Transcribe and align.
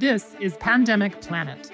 This 0.00 0.34
is 0.40 0.56
Pandemic 0.56 1.20
Planet, 1.20 1.70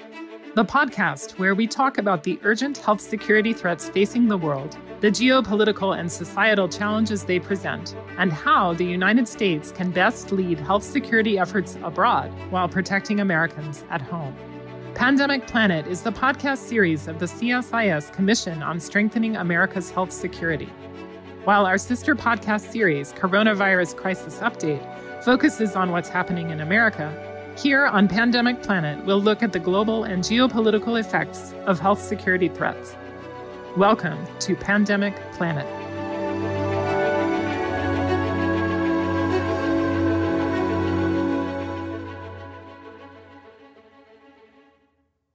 the 0.53 0.65
podcast 0.65 1.39
where 1.39 1.55
we 1.55 1.65
talk 1.65 1.97
about 1.97 2.23
the 2.23 2.37
urgent 2.43 2.77
health 2.77 2.99
security 2.99 3.53
threats 3.53 3.87
facing 3.87 4.27
the 4.27 4.37
world, 4.37 4.77
the 4.99 5.07
geopolitical 5.07 5.97
and 5.97 6.11
societal 6.11 6.67
challenges 6.67 7.23
they 7.23 7.39
present, 7.39 7.95
and 8.17 8.33
how 8.33 8.73
the 8.73 8.83
United 8.83 9.29
States 9.29 9.71
can 9.71 9.91
best 9.91 10.33
lead 10.33 10.59
health 10.59 10.83
security 10.83 11.39
efforts 11.39 11.77
abroad 11.83 12.29
while 12.49 12.67
protecting 12.67 13.21
Americans 13.21 13.85
at 13.89 14.01
home. 14.01 14.35
Pandemic 14.93 15.47
Planet 15.47 15.87
is 15.87 16.01
the 16.01 16.11
podcast 16.11 16.57
series 16.57 17.07
of 17.07 17.19
the 17.19 17.27
CSIS 17.27 18.11
Commission 18.11 18.61
on 18.61 18.81
Strengthening 18.81 19.37
America's 19.37 19.89
Health 19.89 20.11
Security. 20.11 20.69
While 21.45 21.65
our 21.65 21.77
sister 21.77 22.13
podcast 22.13 22.73
series, 22.73 23.13
Coronavirus 23.13 23.95
Crisis 23.95 24.39
Update, 24.39 24.83
focuses 25.23 25.77
on 25.77 25.91
what's 25.91 26.09
happening 26.09 26.49
in 26.49 26.59
America, 26.59 27.26
here 27.57 27.87
on 27.87 28.07
Pandemic 28.07 28.61
Planet, 28.61 29.03
we'll 29.03 29.21
look 29.21 29.41
at 29.41 29.51
the 29.51 29.59
global 29.59 30.03
and 30.03 30.23
geopolitical 30.23 30.99
effects 30.99 31.53
of 31.65 31.79
health 31.79 31.99
security 31.99 32.49
threats. 32.49 32.95
Welcome 33.75 34.27
to 34.41 34.55
Pandemic 34.55 35.15
Planet. 35.33 35.65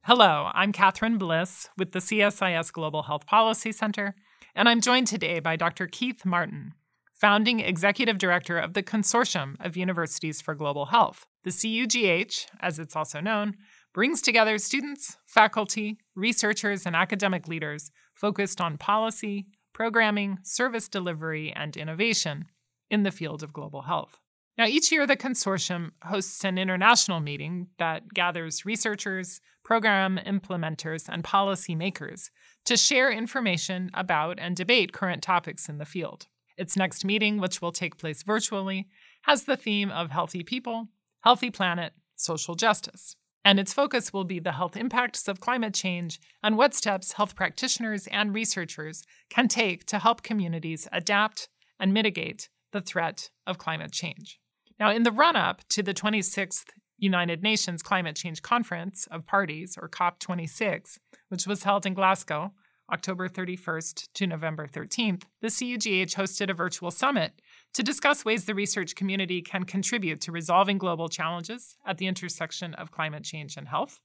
Hello, 0.03 0.49
I'm 0.53 0.71
Catherine 0.71 1.17
Bliss 1.17 1.69
with 1.77 1.91
the 1.91 1.99
CSIS 1.99 2.71
Global 2.71 3.03
Health 3.03 3.25
Policy 3.25 3.73
Center, 3.73 4.15
and 4.55 4.69
I'm 4.69 4.79
joined 4.79 5.07
today 5.07 5.41
by 5.41 5.57
Dr. 5.57 5.87
Keith 5.87 6.25
Martin, 6.25 6.73
founding 7.23 7.61
executive 7.61 8.17
director 8.17 8.57
of 8.57 8.73
the 8.73 8.83
Consortium 8.83 9.55
of 9.65 9.77
Universities 9.77 10.41
for 10.41 10.53
Global 10.53 10.87
Health. 10.87 11.25
The 11.45 11.51
CUGH, 11.51 12.47
as 12.59 12.79
it's 12.79 12.97
also 12.97 13.21
known, 13.21 13.55
brings 13.93 14.21
together 14.21 14.57
students, 14.57 15.15
faculty, 15.25 15.99
researchers, 16.15 16.85
and 16.85 16.97
academic 16.97 17.47
leaders 17.47 17.91
focused 18.13 18.59
on 18.59 18.77
policy, 18.77 19.45
programming, 19.71 20.39
service 20.43 20.89
delivery, 20.89 21.53
and 21.55 21.77
innovation 21.77 22.43
in 22.89 23.03
the 23.03 23.11
field 23.11 23.41
of 23.41 23.53
global 23.53 23.83
health. 23.83 24.19
Now, 24.57 24.65
each 24.65 24.91
year, 24.91 25.07
the 25.07 25.15
consortium 25.15 25.91
hosts 26.03 26.43
an 26.43 26.57
international 26.57 27.21
meeting 27.21 27.67
that 27.79 28.13
gathers 28.13 28.65
researchers, 28.65 29.39
program 29.63 30.19
implementers, 30.25 31.07
and 31.07 31.23
policymakers 31.23 32.31
to 32.65 32.75
share 32.75 33.09
information 33.09 33.91
about 33.93 34.39
and 34.39 34.57
debate 34.57 34.91
current 34.91 35.23
topics 35.23 35.69
in 35.69 35.77
the 35.77 35.85
field. 35.85 36.27
Its 36.57 36.77
next 36.77 37.03
meeting, 37.03 37.39
which 37.39 37.61
will 37.61 37.71
take 37.71 37.97
place 37.97 38.23
virtually, 38.23 38.87
has 39.23 39.43
the 39.43 39.57
theme 39.57 39.89
of 39.89 40.11
healthy 40.11 40.43
people, 40.43 40.89
healthy 41.21 41.49
planet, 41.49 41.93
social 42.15 42.55
justice. 42.55 43.15
And 43.45 43.59
its 43.59 43.73
focus 43.73 44.13
will 44.13 44.23
be 44.23 44.39
the 44.39 44.53
health 44.53 44.77
impacts 44.77 45.27
of 45.27 45.41
climate 45.41 45.73
change 45.73 46.19
and 46.41 46.57
what 46.57 46.73
steps 46.73 47.13
health 47.13 47.35
practitioners 47.35 48.07
and 48.07 48.33
researchers 48.33 49.03
can 49.29 49.47
take 49.47 49.85
to 49.87 49.99
help 49.99 50.23
communities 50.23 50.87
adapt 50.91 51.49
and 51.79 51.93
mitigate 51.93 52.49
the 52.71 52.81
threat 52.81 53.29
of 53.45 53.57
climate 53.57 53.91
change. 53.91 54.39
Now, 54.79 54.91
in 54.91 55.03
the 55.03 55.11
run 55.11 55.35
up 55.35 55.61
to 55.69 55.83
the 55.83 55.93
26th 55.93 56.65
United 56.97 57.43
Nations 57.43 57.83
Climate 57.83 58.15
Change 58.15 58.41
Conference 58.41 59.07
of 59.11 59.25
Parties, 59.25 59.77
or 59.81 59.89
COP26, 59.89 60.99
which 61.27 61.45
was 61.45 61.63
held 61.63 61.85
in 61.85 61.93
Glasgow 61.93 62.53
October 62.91 63.29
31st 63.29 64.09
to 64.13 64.27
November 64.27 64.67
13th, 64.67 65.23
the 65.41 65.47
CUGH 65.47 66.15
hosted 66.15 66.49
a 66.49 66.53
virtual 66.53 66.91
summit 66.91 67.41
to 67.73 67.81
discuss 67.81 68.25
ways 68.25 68.45
the 68.45 68.53
research 68.53 68.95
community 68.95 69.41
can 69.41 69.63
contribute 69.63 70.19
to 70.21 70.31
resolving 70.31 70.77
global 70.77 71.07
challenges 71.07 71.77
at 71.85 71.97
the 71.97 72.07
intersection 72.07 72.73
of 72.73 72.91
climate 72.91 73.23
change 73.23 73.55
and 73.55 73.69
health. 73.69 73.99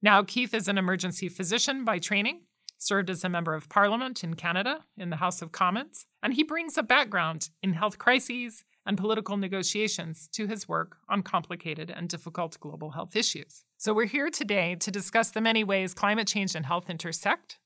Now, 0.00 0.22
Keith 0.22 0.54
is 0.54 0.68
an 0.68 0.78
emergency 0.78 1.28
physician 1.28 1.84
by 1.84 1.98
training, 1.98 2.40
served 2.78 3.10
as 3.10 3.22
a 3.22 3.28
member 3.28 3.54
of 3.54 3.68
parliament 3.68 4.24
in 4.24 4.34
Canada 4.34 4.80
in 4.96 5.10
the 5.10 5.16
House 5.16 5.42
of 5.42 5.52
Commons, 5.52 6.06
and 6.22 6.34
he 6.34 6.42
brings 6.42 6.76
a 6.76 6.82
background 6.82 7.50
in 7.62 7.74
health 7.74 7.98
crises 7.98 8.64
and 8.84 8.98
political 8.98 9.36
negotiations 9.36 10.28
to 10.32 10.48
his 10.48 10.66
work 10.66 10.96
on 11.08 11.22
complicated 11.22 11.88
and 11.88 12.08
difficult 12.08 12.58
global 12.58 12.90
health 12.90 13.14
issues. 13.14 13.62
So, 13.76 13.94
we're 13.94 14.06
here 14.06 14.30
today 14.30 14.74
to 14.80 14.90
discuss 14.90 15.30
the 15.30 15.40
many 15.40 15.62
ways 15.62 15.94
climate 15.94 16.26
change 16.26 16.56
and 16.56 16.66
health 16.66 16.90
intersect 16.90 17.58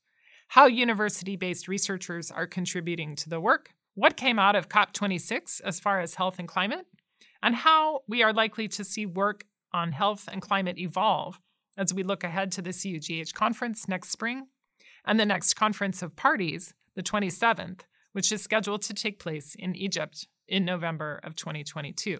how 0.47 0.65
university 0.65 1.35
based 1.35 1.67
researchers 1.67 2.31
are 2.31 2.47
contributing 2.47 3.15
to 3.17 3.29
the 3.29 3.39
work, 3.39 3.73
what 3.95 4.17
came 4.17 4.39
out 4.39 4.55
of 4.55 4.69
COP26 4.69 5.61
as 5.63 5.79
far 5.79 5.99
as 5.99 6.15
health 6.15 6.39
and 6.39 6.47
climate, 6.47 6.85
and 7.43 7.55
how 7.55 8.01
we 8.07 8.23
are 8.23 8.33
likely 8.33 8.67
to 8.69 8.83
see 8.83 9.05
work 9.05 9.45
on 9.73 9.91
health 9.91 10.29
and 10.31 10.41
climate 10.41 10.77
evolve 10.77 11.39
as 11.77 11.93
we 11.93 12.03
look 12.03 12.23
ahead 12.23 12.51
to 12.51 12.61
the 12.61 12.71
CUGH 12.71 13.33
conference 13.33 13.87
next 13.87 14.09
spring 14.09 14.47
and 15.05 15.19
the 15.19 15.25
next 15.25 15.53
conference 15.55 16.01
of 16.01 16.15
parties, 16.15 16.73
the 16.95 17.03
27th, 17.03 17.81
which 18.13 18.31
is 18.31 18.41
scheduled 18.41 18.81
to 18.81 18.93
take 18.93 19.19
place 19.19 19.55
in 19.57 19.75
Egypt 19.75 20.27
in 20.47 20.65
November 20.65 21.19
of 21.23 21.35
2022. 21.35 22.19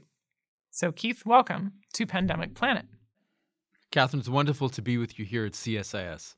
So, 0.70 0.92
Keith, 0.92 1.26
welcome 1.26 1.74
to 1.94 2.06
Pandemic 2.06 2.54
Planet. 2.54 2.86
Catherine, 3.92 4.20
it's 4.20 4.30
wonderful 4.30 4.70
to 4.70 4.82
be 4.82 4.98
with 4.98 5.18
you 5.18 5.26
here 5.26 5.46
at 5.46 5.54
CSIS. 5.54 6.36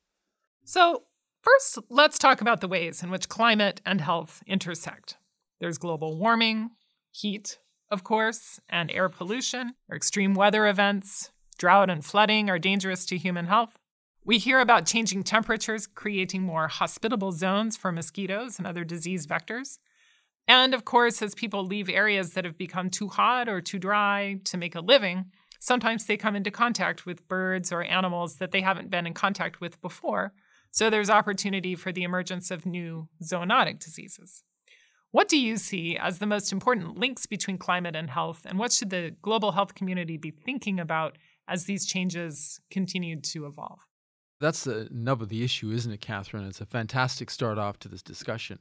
So, 0.64 1.02
First, 1.42 1.78
let's 1.88 2.18
talk 2.18 2.42
about 2.42 2.60
the 2.60 2.68
ways 2.68 3.02
in 3.02 3.10
which 3.10 3.28
climate 3.28 3.80
and 3.86 4.00
health 4.00 4.42
intersect. 4.46 5.16
There's 5.58 5.78
global 5.78 6.18
warming, 6.18 6.70
heat, 7.10 7.58
of 7.90 8.04
course, 8.04 8.60
and 8.68 8.90
air 8.90 9.08
pollution, 9.08 9.74
or 9.88 9.96
extreme 9.96 10.34
weather 10.34 10.66
events. 10.66 11.30
Drought 11.56 11.88
and 11.88 12.04
flooding 12.04 12.50
are 12.50 12.58
dangerous 12.58 13.06
to 13.06 13.16
human 13.16 13.46
health. 13.46 13.78
We 14.22 14.36
hear 14.36 14.60
about 14.60 14.86
changing 14.86 15.22
temperatures 15.22 15.86
creating 15.86 16.42
more 16.42 16.68
hospitable 16.68 17.32
zones 17.32 17.76
for 17.76 17.90
mosquitoes 17.90 18.58
and 18.58 18.66
other 18.66 18.84
disease 18.84 19.26
vectors. 19.26 19.78
And 20.46 20.74
of 20.74 20.84
course, 20.84 21.22
as 21.22 21.34
people 21.34 21.64
leave 21.64 21.88
areas 21.88 22.34
that 22.34 22.44
have 22.44 22.58
become 22.58 22.90
too 22.90 23.08
hot 23.08 23.48
or 23.48 23.62
too 23.62 23.78
dry 23.78 24.40
to 24.44 24.58
make 24.58 24.74
a 24.74 24.80
living, 24.80 25.26
sometimes 25.58 26.04
they 26.04 26.18
come 26.18 26.36
into 26.36 26.50
contact 26.50 27.06
with 27.06 27.26
birds 27.28 27.72
or 27.72 27.82
animals 27.82 28.36
that 28.36 28.50
they 28.52 28.60
haven't 28.60 28.90
been 28.90 29.06
in 29.06 29.14
contact 29.14 29.60
with 29.60 29.80
before, 29.80 30.34
so 30.70 30.90
there's 30.90 31.10
opportunity 31.10 31.74
for 31.74 31.92
the 31.92 32.02
emergence 32.02 32.50
of 32.50 32.66
new 32.66 33.08
zoonotic 33.22 33.78
diseases. 33.78 34.42
What 35.12 35.28
do 35.28 35.36
you 35.36 35.56
see 35.56 35.96
as 35.96 36.18
the 36.18 36.26
most 36.26 36.52
important 36.52 36.96
links 36.96 37.26
between 37.26 37.58
climate 37.58 37.96
and 37.96 38.08
health, 38.08 38.42
and 38.44 38.58
what 38.58 38.72
should 38.72 38.90
the 38.90 39.16
global 39.22 39.52
health 39.52 39.74
community 39.74 40.16
be 40.16 40.30
thinking 40.30 40.78
about 40.78 41.18
as 41.48 41.64
these 41.64 41.84
changes 41.84 42.60
continue 42.70 43.20
to 43.20 43.46
evolve? 43.46 43.80
That's 44.40 44.64
the 44.64 44.88
nub 44.90 45.20
of 45.20 45.28
the 45.28 45.42
issue, 45.42 45.70
isn't 45.72 45.92
it, 45.92 46.00
Catherine? 46.00 46.46
It's 46.46 46.60
a 46.60 46.66
fantastic 46.66 47.28
start 47.28 47.58
off 47.58 47.78
to 47.80 47.88
this 47.88 48.02
discussion. 48.02 48.60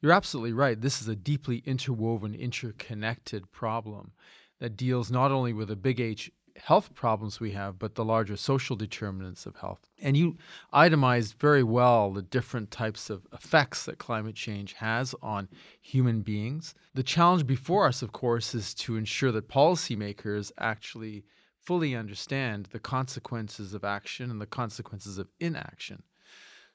You're 0.00 0.12
absolutely 0.12 0.52
right. 0.52 0.80
This 0.80 1.02
is 1.02 1.08
a 1.08 1.16
deeply 1.16 1.62
interwoven, 1.66 2.34
interconnected 2.34 3.50
problem 3.50 4.12
that 4.60 4.76
deals 4.76 5.10
not 5.10 5.32
only 5.32 5.52
with 5.52 5.70
a 5.70 5.76
big 5.76 6.00
H 6.00 6.30
health 6.58 6.94
problems 6.94 7.40
we 7.40 7.52
have, 7.52 7.78
but 7.78 7.94
the 7.94 8.04
larger 8.04 8.36
social 8.36 8.76
determinants 8.76 9.46
of 9.46 9.56
health. 9.56 9.80
And 10.00 10.16
you 10.16 10.36
itemized 10.72 11.34
very 11.38 11.62
well 11.62 12.12
the 12.12 12.22
different 12.22 12.70
types 12.70 13.10
of 13.10 13.26
effects 13.32 13.84
that 13.84 13.98
climate 13.98 14.34
change 14.34 14.74
has 14.74 15.14
on 15.22 15.48
human 15.80 16.22
beings. 16.22 16.74
The 16.94 17.02
challenge 17.02 17.46
before 17.46 17.86
us, 17.86 18.02
of 18.02 18.12
course, 18.12 18.54
is 18.54 18.74
to 18.74 18.96
ensure 18.96 19.32
that 19.32 19.48
policymakers 19.48 20.52
actually 20.58 21.24
fully 21.60 21.94
understand 21.94 22.66
the 22.66 22.78
consequences 22.78 23.74
of 23.74 23.84
action 23.84 24.30
and 24.30 24.40
the 24.40 24.46
consequences 24.46 25.18
of 25.18 25.28
inaction. 25.40 26.02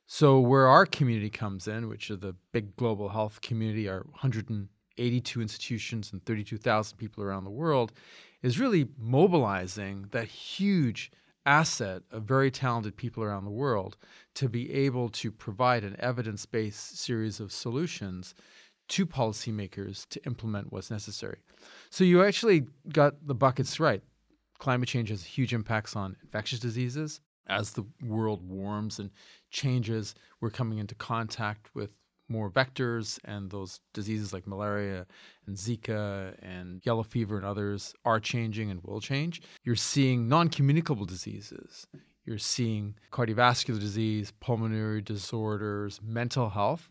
So, 0.06 0.40
where 0.40 0.68
our 0.68 0.86
community 0.86 1.30
comes 1.30 1.68
in, 1.68 1.88
which 1.88 2.12
are 2.12 2.18
the 2.18 2.36
big 2.52 2.76
global 2.76 3.10
health 3.10 3.42
community, 3.42 3.88
our 3.88 4.06
182 4.98 5.42
institutions 5.42 6.12
and 6.14 6.24
32,000 6.26 6.98
people 6.98 7.24
around 7.24 7.44
the 7.44 7.50
world, 7.50 7.92
is 8.42 8.60
really 8.60 8.88
mobilizing 9.00 10.08
that 10.12 10.28
huge 10.28 11.12
asset 11.46 12.04
of 12.12 12.24
very 12.24 12.50
talented 12.50 12.96
people 12.96 13.24
around 13.24 13.44
the 13.44 13.52
world 13.52 13.98
to 14.36 14.48
be 14.48 14.72
able 14.72 15.10
to 15.10 15.32
provide 15.32 15.84
an 15.84 15.96
evidence 16.00 16.46
based 16.46 16.98
series 16.98 17.40
of 17.40 17.52
solutions 17.52 18.34
to 18.90 19.06
policymakers 19.06 20.08
to 20.10 20.24
implement 20.26 20.72
what's 20.72 20.92
necessary. 20.92 21.40
So 21.90 22.04
you 22.04 22.24
actually 22.24 22.66
got 22.92 23.16
the 23.26 23.36
buckets 23.36 23.80
right. 23.80 24.02
Climate 24.60 24.88
change 24.88 25.10
has 25.10 25.24
huge 25.24 25.54
impacts 25.54 25.96
on 25.96 26.16
infectious 26.24 26.60
diseases. 26.60 27.20
As 27.48 27.72
the 27.72 27.84
world 28.02 28.42
warms 28.48 29.00
and 29.00 29.10
changes, 29.52 30.16
we're 30.40 30.50
coming 30.50 30.78
into 30.78 30.96
contact 30.96 31.70
with 31.74 31.92
more 32.30 32.50
vectors, 32.50 33.20
and 33.26 33.50
those 33.50 33.80
diseases 33.94 34.34
like 34.34 34.48
malaria 34.48 35.06
and 35.48 35.56
Zika 35.56 36.36
and 36.42 36.82
yellow 36.86 37.04
fever 37.04 37.38
and 37.38 37.46
others 37.46 37.94
are 38.06 38.20
changing 38.20 38.72
and 38.72 38.82
will 38.84 39.02
change. 39.02 39.42
You're 39.64 39.76
seeing 39.76 40.28
non 40.28 40.50
communicable 40.50 41.06
diseases. 41.06 41.88
You're 42.26 42.38
seeing 42.38 42.96
cardiovascular 43.12 43.80
disease, 43.80 44.32
pulmonary 44.40 45.02
disorders, 45.02 46.00
mental 46.02 46.50
health. 46.50 46.90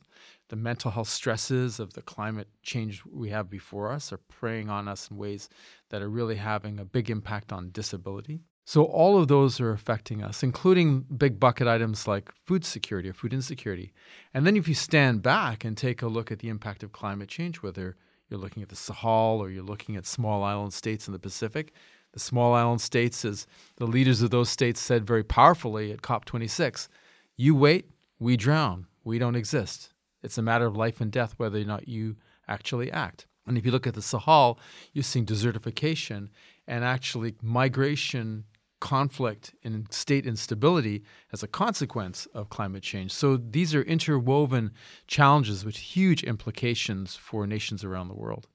The 0.51 0.57
mental 0.57 0.91
health 0.91 1.09
stresses 1.09 1.81
of 1.81 1.95
the 1.95 2.03
climate 2.03 2.49
change 2.63 3.03
we 3.11 3.31
have 3.31 3.49
before 3.49 3.91
us 3.91 4.13
are 4.13 4.19
preying 4.29 4.69
on 4.69 4.89
us 4.89 5.11
in 5.11 5.17
ways 5.17 5.49
that 5.89 6.03
are 6.03 6.11
really 6.11 6.37
having 6.37 6.79
a 6.79 6.85
big 6.85 7.09
impact 7.09 7.53
on 7.53 7.71
disability. 7.71 8.41
So 8.65 8.85
all 8.85 9.19
of 9.19 9.29
those 9.29 9.61
are 9.61 9.73
affecting 9.73 10.23
us, 10.23 10.43
including 10.43 11.01
big 11.17 11.41
bucket 11.41 11.67
items 11.67 12.07
like 12.07 12.31
food 12.47 12.65
security 12.65 13.09
or 13.09 13.13
food 13.13 13.33
insecurity. 13.33 13.93
And 14.33 14.47
then 14.47 14.57
if 14.57 14.69
you 14.69 14.75
stand 14.75 15.23
back 15.23 15.65
and 15.65 15.77
take 15.77 16.01
a 16.01 16.07
look 16.07 16.31
at 16.31 16.39
the 16.39 16.49
impact 16.49 16.83
of 16.83 16.93
climate 16.93 17.29
change, 17.29 17.63
whether 17.63 17.97
you're 18.29 18.39
looking 18.39 18.63
at 18.63 18.69
the 18.69 18.77
Sahel 18.77 19.39
or 19.43 19.51
you're 19.51 19.65
looking 19.65 19.97
at 19.97 20.07
small 20.07 20.45
island 20.45 20.73
states 20.73 21.09
in 21.09 21.13
the 21.13 21.19
Pacific, 21.19 21.73
the 22.13 22.21
small 22.21 22.55
island 22.55 22.81
states, 22.81 23.25
as 23.25 23.47
the 23.77 23.87
leaders 23.87 24.23
of 24.23 24.31
those 24.31 24.49
states 24.49 24.81
said 24.81 25.07
very 25.07 25.25
powerfully 25.25 25.93
at 25.93 26.03
COP26, 26.03 26.89
you 27.37 27.55
wait, 27.55 27.91
we 28.19 28.37
drown, 28.37 28.87
we 29.03 29.19
don't 29.19 29.35
exist. 29.35 29.93
It's 30.23 30.39
a 30.39 30.43
matter 30.43 30.67
of 30.67 30.77
life 30.77 31.01
and 31.01 31.11
death 31.11 31.35
whether 31.37 31.59
or 31.59 31.65
not 31.65 31.89
you 31.89 32.17
actually 32.47 32.93
act. 32.93 33.27
And 33.47 33.59
if 33.59 33.67
you 33.67 33.73
look 33.73 33.87
at 33.87 33.95
the 33.95 34.03
Sahel, 34.03 34.59
you're 34.93 35.03
seeing 35.03 35.27
desertification 35.27 36.29
and 36.67 36.85
actually 36.85 37.35
migration 37.43 38.45
conflict 38.83 39.55
and 39.63 39.91
state 39.93 40.27
instability 40.27 41.05
as 41.33 41.45
a 41.45 41.47
consequence 41.47 42.27
of 42.35 42.51
climate 42.51 42.83
change. 42.83 43.13
So 43.13 43.37
these 43.37 43.77
are 43.77 43.83
interwoven 43.83 44.73
challenges 45.07 45.65
with 45.65 45.77
huge 45.77 46.25
implications 46.25 47.15
for 47.15 47.47
nations 47.47 47.85
around 47.85 48.09
the 48.09 48.17
world. 48.17 48.49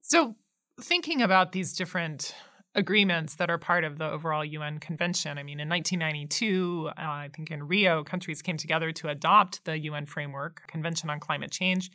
So, 0.00 0.34
thinking 0.80 1.22
about 1.22 1.52
these 1.52 1.74
different 1.74 2.34
agreements 2.74 3.36
that 3.36 3.50
are 3.50 3.58
part 3.58 3.84
of 3.84 3.98
the 3.98 4.10
overall 4.10 4.44
UN 4.44 4.78
convention, 4.78 5.38
I 5.38 5.44
mean, 5.44 5.60
in 5.60 5.68
1992, 5.68 6.90
uh, 6.90 6.92
I 6.96 7.30
think 7.32 7.50
in 7.50 7.62
Rio, 7.68 8.02
countries 8.02 8.42
came 8.42 8.56
together 8.56 8.90
to 8.92 9.08
adopt 9.08 9.64
the 9.64 9.78
UN 9.78 10.06
framework, 10.06 10.62
Convention 10.66 11.08
on 11.08 11.20
Climate 11.20 11.52
Change. 11.52 11.90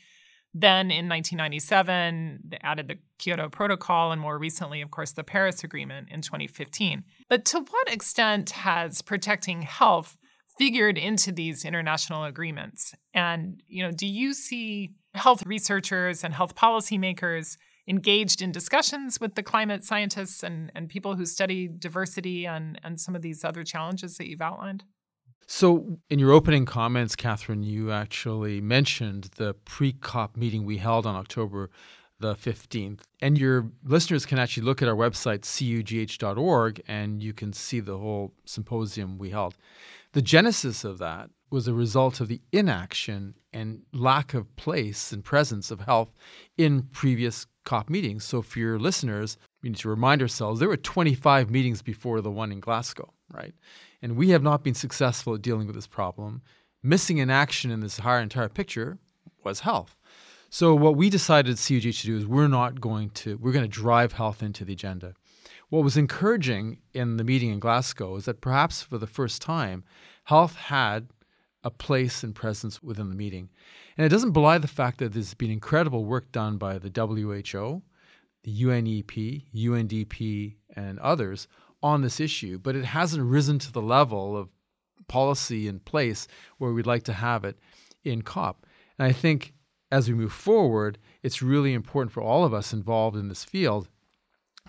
Then 0.54 0.92
in 0.92 1.10
1997, 1.10 2.42
they 2.48 2.60
added 2.62 2.88
the 2.88 2.98
Kyoto 3.18 3.50
Protocol, 3.50 4.12
and 4.12 4.22
more 4.22 4.38
recently, 4.38 4.82
of 4.82 4.92
course, 4.92 5.12
the 5.12 5.24
Paris 5.24 5.64
Agreement 5.64 6.10
in 6.12 6.22
2015. 6.22 7.04
But 7.28 7.44
to 7.46 7.60
what 7.60 7.92
extent 7.92 8.52
has 8.52 9.02
protecting 9.02 9.64
health 9.64 10.16
figured 10.58 10.98
into 10.98 11.32
these 11.32 11.66
international 11.66 12.24
agreements? 12.24 12.94
And, 13.14 13.64
you 13.68 13.84
know, 13.84 13.92
do 13.92 14.06
you 14.06 14.34
see 14.34 14.92
health 15.16 15.44
researchers 15.46 16.24
and 16.24 16.34
health 16.34 16.56
policymakers 16.56 17.58
engaged 17.88 18.42
in 18.42 18.52
discussions 18.52 19.20
with 19.20 19.36
the 19.36 19.44
climate 19.44 19.84
scientists 19.84 20.44
and, 20.44 20.72
and 20.76 20.88
people 20.88 21.16
who 21.16 21.26
study 21.26 21.68
diversity 21.68 22.46
and, 22.46 22.80
and 22.84 23.00
some 23.00 23.16
of 23.16 23.22
these 23.22 23.44
other 23.44 23.64
challenges 23.64 24.18
that 24.18 24.30
you've 24.30 24.42
outlined? 24.42 24.84
So, 25.46 26.00
in 26.10 26.20
your 26.20 26.32
opening 26.32 26.66
comments, 26.66 27.16
Catherine, 27.16 27.64
you 27.64 27.92
actually 27.92 28.62
mentioned 28.62 29.30
the 29.36 29.54
pre 29.66 29.94
COP 29.94 30.38
meeting 30.38 30.66
we 30.66 30.78
held 30.78 31.06
on 31.06 31.16
October 31.16 31.70
the 32.24 32.36
15th. 32.36 33.02
And 33.22 33.38
your 33.38 33.70
listeners 33.84 34.26
can 34.26 34.40
actually 34.40 34.64
look 34.64 34.82
at 34.82 34.88
our 34.88 34.96
website, 34.96 35.44
cugh.org, 35.44 36.82
and 36.88 37.22
you 37.22 37.34
can 37.34 37.52
see 37.52 37.82
the 37.82 37.98
whole 37.98 38.34
symposium 38.46 39.18
we 39.18 39.30
held. 39.30 39.56
The 40.14 40.22
genesis 40.22 40.86
of 40.86 41.00
that 41.00 41.30
was 41.50 41.68
a 41.68 41.74
result 41.74 42.22
of 42.22 42.30
the 42.30 42.42
inaction 42.52 43.36
and 43.52 43.82
lack 43.92 44.34
of 44.34 44.56
place 44.56 45.12
and 45.12 45.24
presence 45.24 45.70
of 45.70 45.82
health 45.82 46.14
in 46.58 46.84
previous 46.94 47.46
COP 47.66 47.90
meetings. 47.90 48.24
So, 48.24 48.42
for 48.42 48.60
your 48.60 48.80
listeners, 48.80 49.38
we 49.62 49.70
need 49.70 49.80
to 49.80 49.90
remind 49.90 50.22
ourselves 50.22 50.60
there 50.60 50.70
were 50.70 50.78
25 50.78 51.52
meetings 51.52 51.82
before 51.82 52.22
the 52.22 52.32
one 52.32 52.52
in 52.52 52.60
Glasgow, 52.60 53.14
right? 53.34 53.54
And 54.04 54.18
we 54.18 54.30
have 54.32 54.44
not 54.44 54.64
been 54.64 54.74
successful 54.74 55.34
at 55.34 55.42
dealing 55.42 55.66
with 55.66 55.78
this 55.78 55.88
problem. 55.88 56.42
Missing 56.84 57.20
in 57.20 57.30
action 57.30 57.72
in 57.72 57.80
this 57.80 57.98
entire, 57.98 58.20
entire 58.20 58.50
picture 58.50 59.00
was 59.46 59.62
health. 59.62 59.96
So 60.50 60.76
what 60.76 60.98
we 60.98 61.10
decided 61.10 61.54
at 61.54 61.58
CUGH 61.58 62.02
to 62.02 62.08
do 62.08 62.18
is 62.18 62.28
we're 62.28 62.50
not 62.50 62.82
going 62.82 63.12
to 63.12 63.38
we're 63.38 63.54
going 63.54 63.64
to 63.64 63.80
drive 63.82 64.12
health 64.12 64.44
into 64.44 64.66
the 64.66 64.74
agenda. 64.74 65.14
What 65.70 65.84
was 65.84 65.98
encouraging 65.98 66.80
in 66.94 67.18
the 67.18 67.24
meeting 67.24 67.50
in 67.50 67.60
Glasgow 67.60 68.18
is 68.18 68.26
that 68.26 68.42
perhaps 68.42 68.82
for 68.82 68.98
the 68.98 69.08
first 69.08 69.42
time, 69.42 69.86
health 70.26 70.56
had 70.56 71.08
a 71.64 71.72
place 71.72 72.24
and 72.24 72.36
presence 72.36 72.84
within 72.84 73.10
the 73.10 73.16
meeting. 73.16 73.50
And 73.98 74.06
it 74.06 74.10
doesn't 74.10 74.34
belie 74.34 74.58
the 74.58 74.68
fact 74.68 75.00
that 75.00 75.14
there's 75.14 75.34
been 75.34 75.50
incredible 75.50 76.04
work 76.04 76.32
done 76.34 76.58
by 76.58 76.78
the 76.78 76.90
WHO, 76.90 77.82
the 78.44 78.64
UNEP, 78.64 79.46
UNDP, 79.56 80.56
and 80.76 81.00
others 81.00 81.48
on 81.84 82.02
this 82.02 82.20
issue, 82.20 82.58
but 82.58 82.76
it 82.76 82.86
hasn't 82.86 83.24
risen 83.24 83.60
to 83.60 83.72
the 83.72 83.82
level 83.82 84.36
of 84.38 84.50
policy 85.08 85.68
in 85.68 85.80
place 85.80 86.28
where 86.58 86.72
we'd 86.72 86.88
like 86.88 87.04
to 87.04 87.14
have 87.14 87.44
it 87.44 87.60
in 88.04 88.22
COP. 88.22 88.66
And 88.98 89.06
I 89.06 89.12
think 89.12 89.54
as 89.92 90.08
we 90.08 90.16
move 90.16 90.34
forward, 90.34 90.98
it's 91.22 91.42
really 91.42 91.74
important 91.74 92.12
for 92.12 92.24
all 92.24 92.46
of 92.46 92.54
us 92.54 92.74
involved 92.74 93.18
in 93.18 93.28
this 93.28 93.44
field 93.44 93.90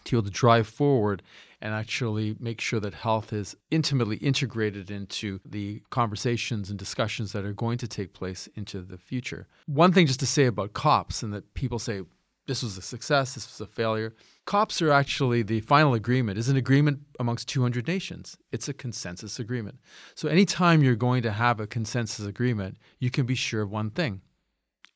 to 0.05 0.11
be 0.11 0.17
able 0.19 0.25
to 0.25 0.31
drive 0.31 0.67
forward 0.67 1.23
and 1.61 1.73
actually 1.73 2.37
make 2.39 2.61
sure 2.61 2.79
that 2.81 2.93
health 2.93 3.33
is 3.33 3.57
intimately 3.71 4.17
integrated 4.17 4.91
into 4.91 5.41
the 5.47 5.81
conversations 5.89 6.69
and 6.69 6.79
discussions 6.79 7.33
that 7.33 7.45
are 7.45 7.55
going 7.55 7.79
to 7.79 7.89
take 7.89 8.13
place 8.13 8.49
into 8.55 8.83
the 8.83 8.99
future. 8.99 9.47
One 9.65 9.93
thing 9.93 10.07
just 10.07 10.21
to 10.21 10.27
say 10.27 10.45
about 10.45 10.75
COPs, 10.75 11.23
and 11.23 11.33
that 11.33 11.55
people 11.55 11.79
say, 11.79 12.03
this 12.47 12.63
was 12.63 12.77
a 12.77 12.83
success, 12.83 13.35
this 13.35 13.47
was 13.47 13.61
a 13.61 13.71
failure. 13.71 14.15
COPs 14.45 14.83
are 14.83 14.91
actually 14.91 15.43
the 15.43 15.61
final 15.61 15.95
agreement 15.95 16.39
is 16.39 16.49
an 16.49 16.57
agreement 16.57 17.01
amongst 17.19 17.49
200 17.49 17.87
nations. 17.87 18.37
It's 18.53 18.69
a 18.69 18.75
consensus 18.75 19.39
agreement. 19.39 19.79
So 20.15 20.29
anytime 20.29 20.83
you're 20.83 20.97
going 20.97 21.23
to 21.23 21.33
have 21.33 21.61
a 21.61 21.67
consensus 21.67 22.27
agreement, 22.27 22.77
you 22.99 23.11
can 23.11 23.25
be 23.25 23.35
sure 23.35 23.63
of 23.63 23.71
one 23.71 23.91
thing. 23.91 24.21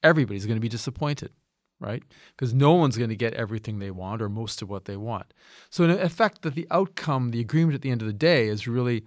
Everybody's 0.02 0.46
going 0.46 0.56
to 0.56 0.60
be 0.60 0.68
disappointed, 0.68 1.32
right? 1.80 2.02
Because 2.36 2.52
no 2.52 2.74
one's 2.74 2.98
going 2.98 3.10
to 3.10 3.16
get 3.16 3.34
everything 3.34 3.78
they 3.78 3.90
want 3.90 4.20
or 4.20 4.28
most 4.28 4.60
of 4.60 4.68
what 4.68 4.84
they 4.84 4.96
want. 4.96 5.32
So 5.70 5.84
in 5.84 5.90
effect 5.90 6.42
that 6.42 6.54
the 6.54 6.68
outcome, 6.70 7.30
the 7.30 7.40
agreement 7.40 7.74
at 7.74 7.82
the 7.82 7.90
end 7.90 8.02
of 8.02 8.06
the 8.06 8.12
day 8.12 8.48
is 8.48 8.68
really 8.68 9.06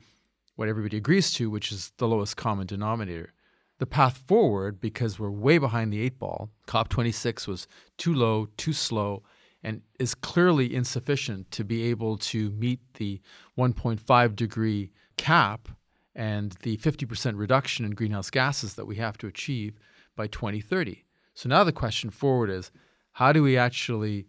what 0.56 0.68
everybody 0.68 0.98
agrees 0.98 1.32
to, 1.34 1.50
which 1.50 1.72
is 1.72 1.92
the 1.98 2.08
lowest 2.08 2.38
common 2.38 2.66
denominator 2.66 3.34
the 3.82 3.88
path 3.88 4.20
forward 4.28 4.80
because 4.80 5.18
we're 5.18 5.32
way 5.32 5.58
behind 5.58 5.92
the 5.92 6.00
eight 6.00 6.20
ball. 6.20 6.52
COP26 6.68 7.48
was 7.48 7.68
too 7.98 8.14
low, 8.14 8.48
too 8.56 8.74
slow, 8.74 9.24
and 9.64 9.82
is 10.00 10.14
clearly 10.14 10.76
insufficient 10.76 11.50
to 11.50 11.64
be 11.64 11.82
able 11.86 12.16
to 12.16 12.52
meet 12.52 12.80
the 13.00 13.20
1.5 13.58 14.36
degree 14.36 14.92
cap 15.18 15.68
and 16.14 16.52
the 16.62 16.78
50% 16.78 17.34
reduction 17.36 17.84
in 17.84 17.96
greenhouse 17.96 18.30
gases 18.30 18.76
that 18.76 18.86
we 18.86 18.98
have 18.98 19.18
to 19.18 19.26
achieve 19.26 19.80
by 20.16 20.28
2030. 20.28 21.04
So 21.34 21.50
now 21.50 21.64
the 21.64 21.72
question 21.72 22.12
forward 22.12 22.52
is 22.52 22.70
how 23.14 23.34
do 23.34 23.42
we 23.42 23.58
actually 23.58 24.28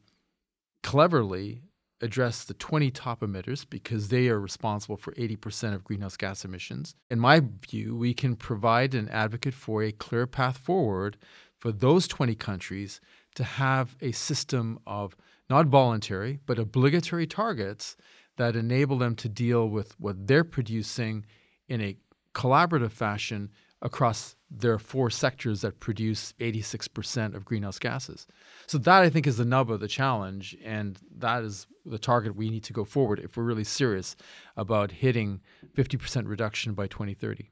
cleverly 0.83 1.61
address 2.03 2.45
the 2.45 2.55
20 2.55 2.91
top 2.91 3.21
emitters 3.21 3.65
because 3.69 4.09
they 4.09 4.29
are 4.29 4.41
responsible 4.41 4.97
for 4.97 5.13
80% 5.13 5.73
of 5.73 5.85
greenhouse 5.85 6.17
gas 6.17 6.45
emissions. 6.45 6.95
In 7.11 7.21
my 7.21 7.43
view, 7.71 7.97
we 7.97 8.13
can 8.13 8.37
provide 8.37 8.95
an 8.95 9.09
advocate 9.09 9.55
for 9.55 9.83
a 9.83 9.93
clear 9.93 10.27
path 10.27 10.59
forward 10.59 11.17
for 11.59 11.71
those 11.71 12.09
20 12.09 12.35
countries 12.35 13.01
to 13.37 13.45
have 13.45 13.97
a 14.01 14.13
system 14.13 14.79
of 14.87 15.17
not 15.49 15.67
voluntary, 15.67 16.41
but 16.45 16.59
obligatory 16.59 17.27
targets 17.27 17.97
that 18.37 18.57
enable 18.57 18.99
them 18.99 19.15
to 19.15 19.29
deal 19.29 19.69
with 19.69 19.99
what 20.01 20.27
they're 20.27 20.45
producing 20.45 21.25
in 21.69 21.81
a 21.81 21.97
collaborative 22.35 22.91
fashion 22.91 23.51
across 23.83 24.37
their 24.51 24.79
four 24.79 25.11
sectors 25.11 25.61
that 25.63 25.81
produce 25.81 26.33
86% 26.41 27.35
of 27.35 27.45
greenhouse 27.45 27.79
gases. 27.79 28.27
So 28.67 28.79
that 28.79 29.03
I 29.03 29.11
think 29.11 29.27
is 29.27 29.37
the 29.37 29.45
nub 29.45 29.71
of 29.71 29.81
the 29.81 29.89
challenge, 29.89 30.57
and 30.65 30.99
that 31.19 31.43
is 31.43 31.67
the 31.85 31.99
target 31.99 32.37
we 32.37 32.49
need 32.49 32.65
to 32.65 32.73
go 32.73 32.85
forward 32.85 33.19
if 33.19 33.37
we're 33.37 33.43
really 33.43 33.65
serious 33.65 34.15
about 34.57 34.93
hitting 34.93 35.41
50% 35.77 36.29
reduction 36.29 36.75
by 36.75 36.87
2030. 36.87 37.51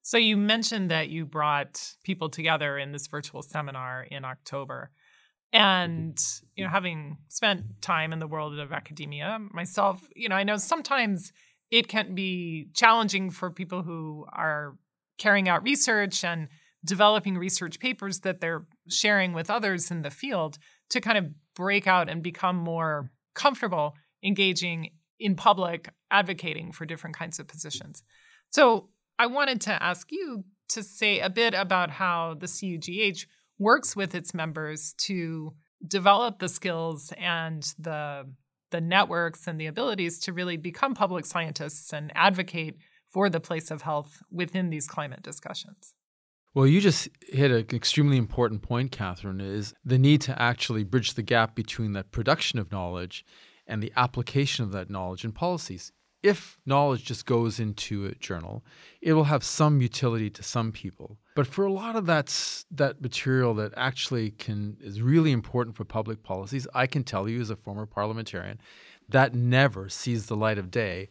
So 0.00 0.18
you 0.18 0.36
mentioned 0.36 0.90
that 0.90 1.08
you 1.08 1.26
brought 1.26 1.94
people 2.04 2.30
together 2.30 2.78
in 2.78 2.92
this 2.92 3.06
virtual 3.08 3.42
seminar 3.42 4.04
in 4.04 4.24
October. 4.24 4.92
And, 5.52 6.18
you 6.54 6.64
know, 6.64 6.70
having 6.70 7.18
spent 7.28 7.82
time 7.82 8.12
in 8.12 8.18
the 8.18 8.26
world 8.26 8.58
of 8.58 8.72
academia 8.72 9.38
myself, 9.52 10.08
you 10.14 10.28
know, 10.28 10.36
I 10.36 10.44
know 10.44 10.56
sometimes 10.56 11.32
it 11.70 11.88
can 11.88 12.14
be 12.14 12.68
challenging 12.72 13.30
for 13.30 13.50
people 13.50 13.82
who 13.82 14.26
are 14.32 14.76
carrying 15.18 15.48
out 15.48 15.62
research 15.62 16.24
and 16.24 16.48
developing 16.84 17.36
research 17.36 17.80
papers 17.80 18.20
that 18.20 18.40
they're 18.40 18.66
sharing 18.88 19.32
with 19.32 19.50
others 19.50 19.90
in 19.90 20.02
the 20.02 20.10
field 20.10 20.58
to 20.90 21.00
kind 21.00 21.18
of 21.18 21.26
break 21.54 21.86
out 21.86 22.08
and 22.08 22.22
become 22.22 22.56
more 22.56 23.10
comfortable 23.34 23.94
engaging 24.22 24.90
in 25.18 25.34
public 25.34 25.90
advocating 26.10 26.72
for 26.72 26.84
different 26.84 27.16
kinds 27.16 27.38
of 27.38 27.48
positions. 27.48 28.02
So, 28.50 28.90
I 29.18 29.26
wanted 29.26 29.62
to 29.62 29.82
ask 29.82 30.12
you 30.12 30.44
to 30.68 30.82
say 30.82 31.20
a 31.20 31.30
bit 31.30 31.54
about 31.54 31.90
how 31.90 32.34
the 32.38 32.46
CUGH 32.46 33.26
works 33.58 33.96
with 33.96 34.14
its 34.14 34.34
members 34.34 34.92
to 34.98 35.54
develop 35.86 36.38
the 36.38 36.48
skills 36.48 37.12
and 37.18 37.62
the 37.78 38.26
the 38.72 38.80
networks 38.80 39.46
and 39.46 39.60
the 39.60 39.66
abilities 39.66 40.18
to 40.18 40.32
really 40.32 40.56
become 40.56 40.92
public 40.92 41.24
scientists 41.24 41.92
and 41.92 42.10
advocate 42.14 42.76
for 43.16 43.30
the 43.30 43.40
place 43.40 43.70
of 43.70 43.80
health 43.80 44.22
within 44.30 44.68
these 44.68 44.86
climate 44.86 45.22
discussions. 45.22 45.94
Well, 46.52 46.66
you 46.66 46.82
just 46.82 47.08
hit 47.22 47.50
an 47.50 47.64
extremely 47.74 48.18
important 48.18 48.60
point, 48.60 48.92
Catherine, 48.92 49.40
is 49.40 49.72
the 49.82 49.98
need 49.98 50.20
to 50.22 50.38
actually 50.40 50.84
bridge 50.84 51.14
the 51.14 51.22
gap 51.22 51.54
between 51.54 51.94
that 51.94 52.12
production 52.12 52.58
of 52.58 52.70
knowledge 52.70 53.24
and 53.66 53.82
the 53.82 53.90
application 53.96 54.64
of 54.64 54.72
that 54.72 54.90
knowledge 54.90 55.24
in 55.24 55.32
policies. 55.32 55.92
if 56.26 56.58
knowledge 56.66 57.04
just 57.04 57.24
goes 57.26 57.60
into 57.60 58.06
a 58.06 58.14
journal, 58.16 58.64
it 59.00 59.12
will 59.12 59.24
have 59.24 59.44
some 59.44 59.80
utility 59.80 60.28
to 60.30 60.42
some 60.42 60.72
people. 60.72 61.18
But 61.34 61.46
for 61.46 61.64
a 61.64 61.72
lot 61.72 61.96
of 61.96 62.06
that's 62.06 62.64
that 62.70 63.00
material 63.00 63.54
that 63.54 63.72
actually 63.76 64.32
can 64.32 64.76
is 64.80 65.00
really 65.00 65.32
important 65.32 65.76
for 65.76 65.84
public 65.84 66.22
policies, 66.22 66.66
I 66.74 66.86
can 66.86 67.04
tell 67.04 67.28
you 67.28 67.40
as 67.40 67.50
a 67.50 67.56
former 67.56 67.86
parliamentarian, 67.86 68.58
that 69.08 69.34
never 69.34 69.88
sees 69.88 70.26
the 70.26 70.36
light 70.36 70.58
of 70.58 70.70
day 70.70 71.10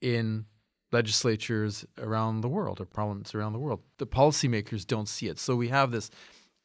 in 0.00 0.46
legislatures 0.92 1.84
around 1.98 2.40
the 2.40 2.48
world 2.48 2.80
or 2.80 2.84
parliaments 2.84 3.34
around 3.34 3.52
the 3.52 3.58
world. 3.58 3.80
The 3.98 4.06
policymakers 4.06 4.86
don't 4.86 5.08
see 5.08 5.28
it. 5.28 5.38
So 5.38 5.56
we 5.56 5.68
have 5.68 5.90
this 5.90 6.10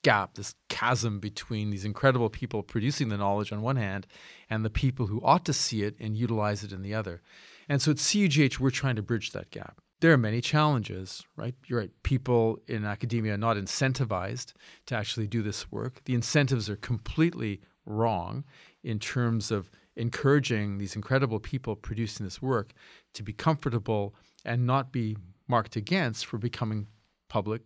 gap, 0.03 0.35
this 0.35 0.55
chasm 0.69 1.19
between 1.19 1.69
these 1.69 1.85
incredible 1.85 2.29
people 2.29 2.63
producing 2.63 3.09
the 3.09 3.17
knowledge 3.17 3.51
on 3.51 3.61
one 3.61 3.75
hand 3.75 4.07
and 4.49 4.65
the 4.65 4.69
people 4.69 5.07
who 5.07 5.21
ought 5.23 5.45
to 5.45 5.53
see 5.53 5.83
it 5.83 5.95
and 5.99 6.17
utilize 6.17 6.63
it 6.63 6.71
in 6.71 6.81
the 6.81 6.93
other. 6.93 7.21
And 7.69 7.81
so 7.81 7.91
at 7.91 7.97
CUGH, 7.97 8.59
we're 8.59 8.69
trying 8.69 8.95
to 8.95 9.01
bridge 9.01 9.31
that 9.31 9.51
gap. 9.51 9.79
There 9.99 10.11
are 10.11 10.17
many 10.17 10.41
challenges, 10.41 11.23
right? 11.35 11.53
You're 11.67 11.79
right. 11.79 11.91
People 12.01 12.59
in 12.67 12.85
academia 12.85 13.35
are 13.35 13.37
not 13.37 13.57
incentivized 13.57 14.53
to 14.87 14.95
actually 14.95 15.27
do 15.27 15.43
this 15.43 15.71
work. 15.71 16.01
The 16.05 16.15
incentives 16.15 16.69
are 16.71 16.75
completely 16.75 17.61
wrong 17.85 18.43
in 18.83 18.97
terms 18.97 19.51
of 19.51 19.69
encouraging 19.95 20.77
these 20.77 20.95
incredible 20.95 21.39
people 21.39 21.75
producing 21.75 22.25
this 22.25 22.41
work 22.41 22.73
to 23.13 23.23
be 23.23 23.33
comfortable 23.33 24.15
and 24.45 24.65
not 24.65 24.91
be 24.91 25.17
marked 25.47 25.75
against 25.75 26.25
for 26.25 26.37
becoming 26.37 26.87
public 27.27 27.61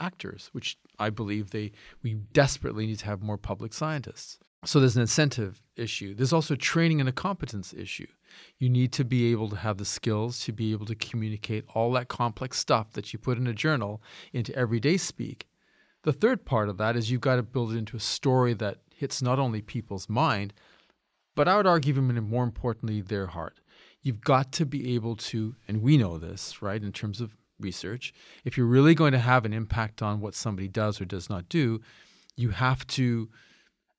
actors, 0.00 0.48
which 0.52 0.78
I 0.98 1.10
believe 1.10 1.50
they 1.50 1.72
we 2.02 2.14
desperately 2.14 2.86
need 2.86 2.98
to 3.00 3.06
have 3.06 3.22
more 3.22 3.38
public 3.38 3.72
scientists. 3.72 4.38
So 4.64 4.78
there's 4.78 4.96
an 4.96 5.02
incentive 5.02 5.60
issue. 5.76 6.14
There's 6.14 6.32
also 6.32 6.54
training 6.54 7.00
and 7.00 7.08
a 7.08 7.12
competence 7.12 7.74
issue. 7.74 8.06
You 8.58 8.68
need 8.68 8.92
to 8.92 9.04
be 9.04 9.32
able 9.32 9.48
to 9.50 9.56
have 9.56 9.78
the 9.78 9.84
skills 9.84 10.40
to 10.44 10.52
be 10.52 10.70
able 10.72 10.86
to 10.86 10.94
communicate 10.94 11.64
all 11.74 11.90
that 11.92 12.08
complex 12.08 12.58
stuff 12.58 12.92
that 12.92 13.12
you 13.12 13.18
put 13.18 13.38
in 13.38 13.46
a 13.48 13.52
journal 13.52 14.02
into 14.32 14.54
everyday 14.54 14.98
speak. 14.98 15.48
The 16.04 16.12
third 16.12 16.44
part 16.44 16.68
of 16.68 16.78
that 16.78 16.96
is 16.96 17.10
you've 17.10 17.20
got 17.20 17.36
to 17.36 17.42
build 17.42 17.72
it 17.72 17.78
into 17.78 17.96
a 17.96 18.00
story 18.00 18.54
that 18.54 18.78
hits 18.94 19.20
not 19.20 19.38
only 19.38 19.62
people's 19.62 20.08
mind, 20.08 20.52
but 21.34 21.48
I 21.48 21.56
would 21.56 21.66
argue 21.66 21.92
even 21.94 22.28
more 22.28 22.44
importantly, 22.44 23.00
their 23.00 23.26
heart. 23.26 23.60
You've 24.02 24.20
got 24.20 24.52
to 24.52 24.66
be 24.66 24.94
able 24.94 25.16
to, 25.16 25.54
and 25.68 25.82
we 25.82 25.96
know 25.96 26.18
this, 26.18 26.60
right, 26.60 26.82
in 26.82 26.92
terms 26.92 27.20
of 27.20 27.36
research, 27.60 28.12
if 28.44 28.56
you're 28.56 28.66
really 28.66 28.94
going 28.94 29.12
to 29.12 29.18
have 29.18 29.44
an 29.44 29.52
impact 29.52 30.02
on 30.02 30.20
what 30.20 30.34
somebody 30.34 30.68
does 30.68 31.00
or 31.00 31.04
does 31.04 31.30
not 31.30 31.48
do, 31.48 31.80
you 32.36 32.50
have 32.50 32.86
to 32.88 33.28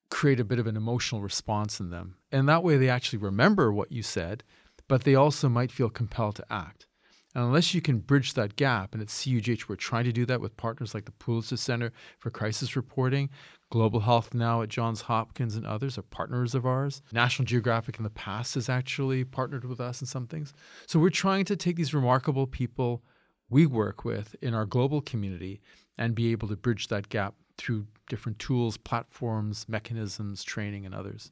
create 0.10 0.40
a 0.40 0.46
bit 0.46 0.60
of 0.60 0.68
an 0.68 0.78
emotional 0.78 1.22
response 1.22 1.80
in 1.80 1.90
them. 1.90 2.16
And 2.32 2.48
that 2.50 2.64
way 2.64 2.78
they 2.78 2.90
actually 2.90 3.20
remember 3.20 3.72
what 3.72 3.92
you 3.92 4.04
said, 4.04 4.44
but 4.88 5.04
they 5.04 5.16
also 5.16 5.50
might 5.50 5.72
feel 5.72 5.90
compelled 5.90 6.36
to 6.36 6.46
act. 6.52 6.88
And 7.34 7.44
unless 7.44 7.74
you 7.74 7.82
can 7.82 7.98
bridge 7.98 8.36
that 8.36 8.56
gap, 8.56 8.94
and 8.94 9.02
at 9.02 9.08
CUGH, 9.08 9.68
we're 9.68 9.76
trying 9.76 10.04
to 10.06 10.12
do 10.12 10.26
that 10.28 10.42
with 10.42 10.56
partners 10.56 10.94
like 10.94 11.06
the 11.06 11.12
Pulitzer 11.14 11.58
Center 11.58 11.92
for 12.20 12.30
Crisis 12.30 12.76
Reporting, 12.76 13.30
Global 13.74 14.02
Health 14.02 14.36
now 14.36 14.62
at 14.62 14.70
Johns 14.70 15.02
Hopkins 15.02 15.56
and 15.56 15.66
others 15.66 15.98
are 15.98 16.04
partners 16.04 16.54
of 16.54 16.64
ours. 16.64 17.02
National 17.12 17.44
Geographic 17.44 17.98
in 17.98 18.04
the 18.04 18.12
past 18.12 18.54
has 18.54 18.70
actually 18.70 19.24
partnered 19.24 19.66
with 19.66 19.82
us 19.82 20.00
in 20.00 20.06
some 20.06 20.28
things. 20.28 20.54
So 20.86 21.00
we're 21.00 21.10
trying 21.10 21.46
to 21.46 21.56
take 21.56 21.76
these 21.76 21.92
remarkable 21.92 22.46
people 22.46 23.02
we 23.50 23.66
work 23.66 24.06
with 24.06 24.36
in 24.44 24.54
our 24.54 24.68
global 24.68 25.02
community 25.02 25.60
and 25.98 26.14
be 26.14 26.32
able 26.32 26.48
to 26.50 26.56
bridge 26.56 26.90
that 26.90 27.10
gap 27.10 27.34
through 27.58 27.88
different 28.10 28.38
tools, 28.38 28.78
platforms, 28.78 29.66
mechanisms, 29.68 30.44
training, 30.44 30.86
and 30.86 30.94
others. 30.94 31.32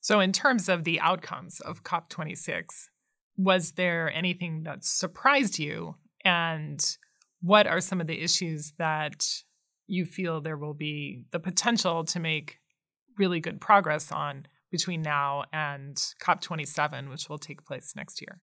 So, 0.00 0.18
in 0.18 0.32
terms 0.32 0.68
of 0.68 0.82
the 0.82 0.98
outcomes 0.98 1.60
of 1.60 1.84
COP26, 1.84 2.88
was 3.36 3.74
there 3.74 4.12
anything 4.12 4.64
that 4.64 4.84
surprised 4.84 5.60
you? 5.60 5.94
And 6.24 6.84
what 7.40 7.68
are 7.68 7.80
some 7.80 8.00
of 8.00 8.08
the 8.08 8.20
issues 8.20 8.72
that 8.78 9.24
you 9.86 10.04
feel 10.04 10.40
there 10.40 10.56
will 10.56 10.74
be 10.74 11.24
the 11.30 11.40
potential 11.40 12.04
to 12.04 12.20
make 12.20 12.58
really 13.18 13.40
good 13.40 13.60
progress 13.60 14.12
on 14.12 14.46
between 14.70 15.02
now 15.02 15.44
and 15.52 15.96
COP27, 16.22 17.08
which 17.08 17.28
will 17.28 17.38
take 17.38 17.64
place 17.64 17.94
next 17.96 18.20
year? 18.20 18.40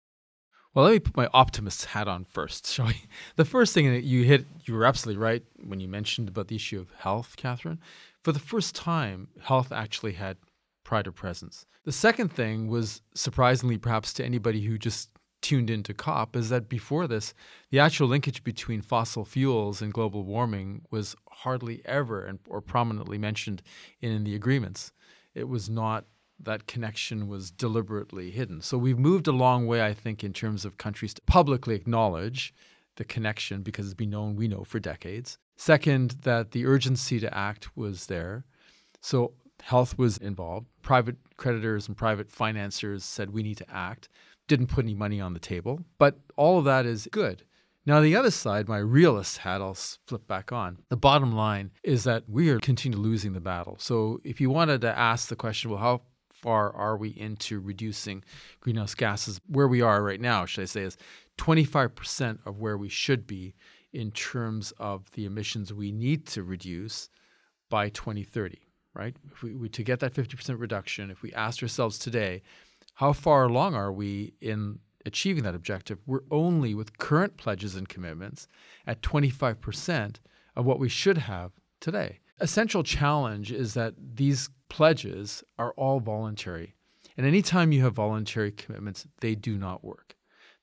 Well, 0.73 0.85
let 0.85 0.91
me 0.91 0.99
put 0.99 1.17
my 1.17 1.29
optimist 1.33 1.85
hat 1.85 2.07
on 2.07 2.25
first, 2.25 2.67
shall 2.71 2.87
we? 2.87 3.01
The 3.35 3.45
first 3.45 3.73
thing 3.73 3.91
that 3.91 4.03
you 4.03 4.23
hit, 4.23 4.45
you 4.65 4.73
were 4.73 4.85
absolutely 4.85 5.21
right 5.21 5.43
when 5.65 5.79
you 5.79 5.87
mentioned 5.87 6.27
about 6.27 6.47
the 6.47 6.55
issue 6.55 6.79
of 6.79 6.91
health, 6.97 7.35
Catherine. 7.37 7.79
For 8.23 8.31
the 8.31 8.39
first 8.39 8.75
time, 8.75 9.29
health 9.41 9.71
actually 9.71 10.13
had 10.13 10.37
pride 10.83 11.07
of 11.07 11.15
presence. 11.15 11.65
The 11.85 11.91
second 11.91 12.29
thing 12.31 12.67
was 12.67 13.01
surprisingly, 13.13 13.77
perhaps 13.77 14.13
to 14.13 14.25
anybody 14.25 14.61
who 14.61 14.77
just 14.77 15.09
tuned 15.47 15.69
into 15.69 15.93
COP, 15.93 16.35
is 16.35 16.49
that 16.49 16.67
before 16.67 17.07
this, 17.07 17.33
the 17.71 17.79
actual 17.79 18.09
linkage 18.09 18.43
between 18.43 18.81
fossil 18.81 19.23
fuels 19.23 19.81
and 19.81 19.93
global 19.93 20.25
warming 20.25 20.81
was 20.91 21.15
hardly 21.31 21.81
ever 21.85 22.25
and, 22.25 22.39
or 22.49 22.59
prominently 22.59 23.17
mentioned 23.17 23.61
in, 24.01 24.11
in 24.11 24.23
the 24.25 24.35
agreements. 24.35 24.91
It 25.33 25.47
was 25.47 25.69
not 25.69 26.03
that 26.43 26.67
connection 26.67 27.29
was 27.29 27.49
deliberately 27.49 28.29
hidden. 28.29 28.61
So 28.61 28.77
we've 28.77 28.99
moved 28.99 29.25
a 29.27 29.31
long 29.31 29.67
way, 29.67 29.85
I 29.85 29.93
think, 29.93 30.21
in 30.21 30.33
terms 30.33 30.65
of 30.65 30.77
countries 30.77 31.13
to 31.13 31.21
publicly 31.21 31.75
acknowledge 31.75 32.53
the 32.97 33.05
connection 33.05 33.61
because 33.61 33.85
it's 33.85 33.93
been 33.93 34.09
known, 34.09 34.35
we 34.35 34.49
know, 34.49 34.65
for 34.65 34.81
decades. 34.81 35.37
Second, 35.55 36.17
that 36.23 36.51
the 36.51 36.65
urgency 36.65 37.21
to 37.21 37.33
act 37.33 37.77
was 37.77 38.07
there. 38.07 38.43
So 38.99 39.31
health 39.61 39.97
was 39.97 40.17
involved. 40.17 40.67
Private 40.81 41.15
creditors 41.37 41.87
and 41.87 41.95
private 41.95 42.29
financiers 42.29 43.05
said 43.05 43.29
we 43.29 43.43
need 43.43 43.57
to 43.59 43.71
act, 43.73 44.09
didn't 44.47 44.67
put 44.67 44.85
any 44.85 44.93
money 44.93 45.21
on 45.21 45.33
the 45.33 45.39
table. 45.39 45.81
But 45.97 46.19
all 46.35 46.59
of 46.59 46.65
that 46.65 46.85
is 46.85 47.07
good. 47.11 47.43
Now, 47.85 48.01
the 48.01 48.17
other 48.17 48.31
side, 48.31 48.67
my 48.67 48.79
realist 48.79 49.37
hat, 49.37 49.61
I'll 49.61 49.73
flip 49.73 50.27
back 50.27 50.51
on. 50.51 50.79
The 50.89 50.97
bottom 50.97 51.33
line 51.33 51.71
is 51.83 52.03
that 52.03 52.23
we 52.27 52.49
are 52.49 52.59
continuing 52.59 53.01
to 53.01 53.09
losing 53.09 53.31
the 53.31 53.39
battle. 53.39 53.77
So, 53.79 54.19
if 54.25 54.41
you 54.41 54.49
wanted 54.49 54.81
to 54.81 54.97
ask 54.97 55.29
the 55.29 55.37
question, 55.37 55.71
well, 55.71 55.79
how 55.79 56.01
far 56.29 56.75
are 56.75 56.97
we 56.97 57.09
into 57.09 57.61
reducing 57.61 58.25
greenhouse 58.59 58.93
gases? 58.93 59.39
Where 59.47 59.69
we 59.69 59.81
are 59.81 60.03
right 60.03 60.19
now, 60.19 60.45
should 60.45 60.63
I 60.63 60.65
say, 60.65 60.81
is 60.81 60.97
25% 61.37 62.39
of 62.45 62.59
where 62.59 62.77
we 62.77 62.89
should 62.89 63.25
be 63.25 63.55
in 63.93 64.11
terms 64.11 64.73
of 64.79 65.09
the 65.11 65.25
emissions 65.25 65.73
we 65.73 65.93
need 65.93 66.27
to 66.27 66.43
reduce 66.43 67.09
by 67.69 67.87
2030, 67.89 68.59
right? 68.93 69.15
If 69.31 69.43
we, 69.43 69.55
we 69.55 69.69
to 69.69 69.83
get 69.83 70.01
that 70.01 70.13
50% 70.13 70.59
reduction, 70.59 71.09
if 71.09 71.21
we 71.21 71.31
asked 71.33 71.63
ourselves 71.63 71.97
today, 71.97 72.41
how 72.97 73.13
far 73.13 73.43
along 73.43 73.75
are 73.75 73.91
we 73.91 74.33
in 74.41 74.79
achieving 75.05 75.43
that 75.43 75.53
objective? 75.53 75.99
We're 76.07 76.23
only 76.31 76.73
with 76.73 76.97
current 76.97 77.37
pledges 77.37 77.75
and 77.75 77.87
commitments 77.87 78.47
at 78.87 79.03
25% 79.03 80.15
of 80.55 80.65
what 80.65 80.79
we 80.79 80.89
should 80.89 81.19
have 81.19 81.51
today. 81.79 82.21
Essential 82.39 82.81
challenge 82.81 83.51
is 83.51 83.75
that 83.75 83.93
these 84.15 84.49
pledges 84.69 85.43
are 85.59 85.73
all 85.77 85.99
voluntary. 85.99 86.73
And 87.15 87.27
anytime 87.27 87.71
you 87.71 87.83
have 87.83 87.93
voluntary 87.93 88.51
commitments, 88.51 89.05
they 89.19 89.35
do 89.35 89.59
not 89.59 89.83
work. 89.83 90.15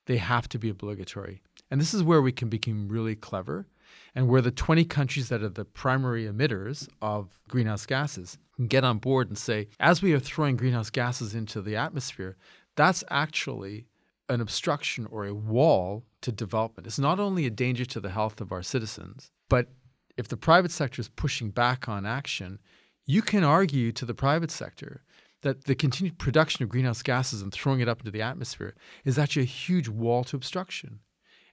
They 0.07 0.17
have 0.17 0.49
to 0.49 0.59
be 0.59 0.69
obligatory. 0.69 1.41
And 1.71 1.81
this 1.81 1.95
is 1.95 2.03
where 2.03 2.21
we 2.21 2.33
can 2.33 2.49
become 2.49 2.88
really 2.88 3.14
clever 3.14 3.69
and 4.15 4.29
where 4.29 4.41
the 4.41 4.51
20 4.51 4.85
countries 4.85 5.29
that 5.29 5.43
are 5.43 5.49
the 5.49 5.65
primary 5.65 6.27
emitters 6.27 6.89
of 7.03 7.39
greenhouse 7.49 7.87
gases 7.87 8.39
can 8.57 8.67
get 8.67 8.85
on 8.85 8.99
board 8.99 9.29
and 9.29 9.39
say, 9.39 9.69
as 9.81 10.03
we 10.03 10.13
are 10.13 10.21
throwing 10.21 10.57
greenhouse 10.57 10.91
gases 10.91 11.35
into 11.35 11.61
the 11.61 11.77
atmosphere, 11.77 12.37
that's 12.77 13.05
actually 13.11 13.87
an 14.29 14.41
obstruction 14.41 15.07
or 15.11 15.27
a 15.27 15.35
wall 15.35 16.05
to 16.23 16.33
development. 16.33 16.87
It's 16.87 16.99
not 16.99 17.21
only 17.21 17.47
a 17.47 17.51
danger 17.51 17.85
to 17.87 18.01
the 18.01 18.11
health 18.11 18.41
of 18.41 18.53
our 18.53 18.63
citizens, 18.63 19.31
but 19.49 19.69
if 20.17 20.29
the 20.29 20.37
private 20.37 20.71
sector 20.71 21.01
is 21.01 21.09
pushing 21.09 21.51
back 21.51 21.89
on 21.89 22.07
action, 22.07 22.59
you 23.07 23.21
can 23.21 23.45
argue 23.45 23.93
to 23.93 24.05
the 24.05 24.15
private 24.15 24.51
sector 24.51 25.03
that 25.43 25.65
the 25.65 25.75
continued 25.75 26.19
production 26.19 26.63
of 26.63 26.71
greenhouse 26.71 27.03
gases 27.03 27.43
and 27.43 27.53
throwing 27.53 27.81
it 27.81 27.89
up 27.89 28.01
into 28.01 28.11
the 28.11 28.23
atmosphere 28.23 28.75
is 29.05 29.19
actually 29.19 29.43
a 29.43 29.47
huge 29.47 29.89
wall 29.89 30.25
to 30.25 30.37
obstruction. 30.37 31.01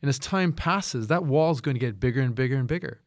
And 0.01 0.09
as 0.09 0.19
time 0.19 0.53
passes, 0.53 1.07
that 1.07 1.25
wall 1.25 1.51
is 1.51 1.61
going 1.61 1.75
to 1.75 1.79
get 1.79 1.99
bigger 1.99 2.21
and 2.21 2.33
bigger 2.33 2.55
and 2.55 2.67
bigger. 2.67 3.01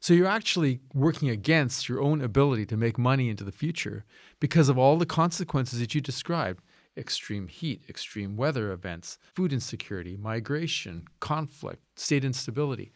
So 0.00 0.14
you're 0.14 0.26
actually 0.26 0.80
working 0.94 1.28
against 1.28 1.88
your 1.88 2.00
own 2.00 2.22
ability 2.22 2.66
to 2.66 2.76
make 2.76 2.98
money 2.98 3.28
into 3.28 3.44
the 3.44 3.52
future 3.52 4.04
because 4.40 4.68
of 4.68 4.78
all 4.78 4.96
the 4.96 5.06
consequences 5.06 5.78
that 5.78 5.94
you 5.94 6.00
described 6.00 6.62
extreme 6.96 7.48
heat, 7.48 7.82
extreme 7.88 8.36
weather 8.36 8.72
events, 8.72 9.18
food 9.34 9.52
insecurity, 9.52 10.16
migration, 10.16 11.06
conflict, 11.20 11.82
state 11.96 12.24
instability. 12.24 12.92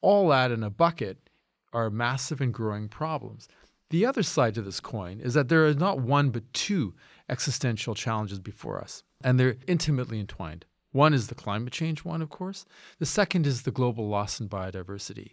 All 0.00 0.28
that 0.28 0.50
in 0.50 0.62
a 0.62 0.70
bucket 0.70 1.18
are 1.72 1.90
massive 1.90 2.40
and 2.40 2.52
growing 2.52 2.88
problems. 2.88 3.48
The 3.90 4.06
other 4.06 4.22
side 4.22 4.54
to 4.54 4.62
this 4.62 4.80
coin 4.80 5.20
is 5.20 5.34
that 5.34 5.48
there 5.48 5.66
are 5.66 5.74
not 5.74 6.00
one 6.00 6.30
but 6.30 6.50
two 6.52 6.94
existential 7.28 7.94
challenges 7.94 8.38
before 8.38 8.80
us, 8.80 9.02
and 9.22 9.38
they're 9.38 9.56
intimately 9.66 10.18
entwined. 10.18 10.64
One 10.92 11.14
is 11.14 11.26
the 11.26 11.34
climate 11.34 11.72
change 11.72 12.04
one, 12.04 12.22
of 12.22 12.28
course. 12.28 12.64
The 12.98 13.06
second 13.06 13.46
is 13.46 13.62
the 13.62 13.70
global 13.70 14.08
loss 14.08 14.40
in 14.40 14.48
biodiversity. 14.48 15.32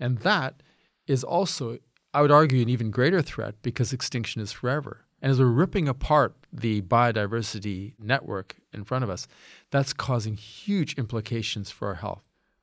And 0.00 0.18
that 0.18 0.62
is 1.06 1.24
also, 1.24 1.78
I 2.14 2.22
would 2.22 2.30
argue, 2.30 2.62
an 2.62 2.68
even 2.68 2.90
greater 2.90 3.20
threat 3.20 3.56
because 3.62 3.92
extinction 3.92 4.40
is 4.40 4.52
forever. 4.52 5.04
And 5.20 5.30
as 5.30 5.38
we're 5.38 5.46
ripping 5.46 5.88
apart 5.88 6.34
the 6.52 6.82
biodiversity 6.82 7.94
network 7.98 8.56
in 8.72 8.84
front 8.84 9.04
of 9.04 9.10
us, 9.10 9.28
that's 9.70 9.92
causing 9.92 10.34
huge 10.34 10.94
implications 10.94 11.70
for 11.70 11.88
our 11.88 11.94
health. 11.94 12.22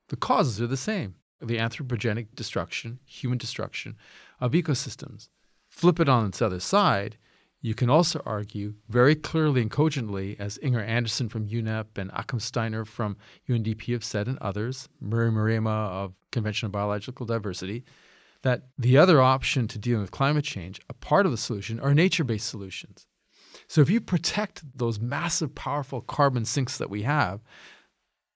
The 0.09 0.17
causes 0.17 0.59
are 0.59 0.67
the 0.67 0.77
same 0.77 1.15
the 1.41 1.57
anthropogenic 1.57 2.27
destruction, 2.35 2.99
human 3.05 3.37
destruction 3.37 3.95
of 4.41 4.51
ecosystems. 4.51 5.29
Flip 5.69 5.99
it 5.99 6.09
on 6.09 6.25
its 6.25 6.41
other 6.41 6.59
side, 6.59 7.17
you 7.61 7.75
can 7.75 7.89
also 7.89 8.21
argue 8.25 8.73
very 8.87 9.15
clearly 9.15 9.61
and 9.61 9.69
cogently, 9.69 10.37
as 10.39 10.57
Inger 10.59 10.81
Andersen 10.81 11.27
from 11.27 11.47
UNEP 11.47 11.97
and 11.97 12.09
Achim 12.13 12.39
Steiner 12.39 12.85
from 12.85 13.17
UNDP 13.49 13.91
have 13.93 14.03
said, 14.03 14.27
and 14.27 14.37
others, 14.39 14.87
Maruma 15.03 15.33
Mrema 15.33 15.89
of 15.89 16.13
Convention 16.31 16.67
on 16.67 16.71
Biological 16.71 17.25
Diversity, 17.25 17.83
that 18.43 18.63
the 18.77 18.97
other 18.97 19.21
option 19.21 19.67
to 19.67 19.77
dealing 19.77 20.01
with 20.01 20.11
climate 20.11 20.45
change, 20.45 20.79
a 20.89 20.93
part 20.93 21.25
of 21.25 21.33
the 21.33 21.37
solution, 21.37 21.81
are 21.81 21.93
nature 21.93 22.23
based 22.23 22.47
solutions. 22.47 23.07
So 23.67 23.81
if 23.81 23.89
you 23.89 23.99
protect 23.99 24.63
those 24.77 24.99
massive, 25.01 25.53
powerful 25.53 26.01
carbon 26.01 26.45
sinks 26.45 26.77
that 26.77 26.89
we 26.89 27.01
have, 27.03 27.41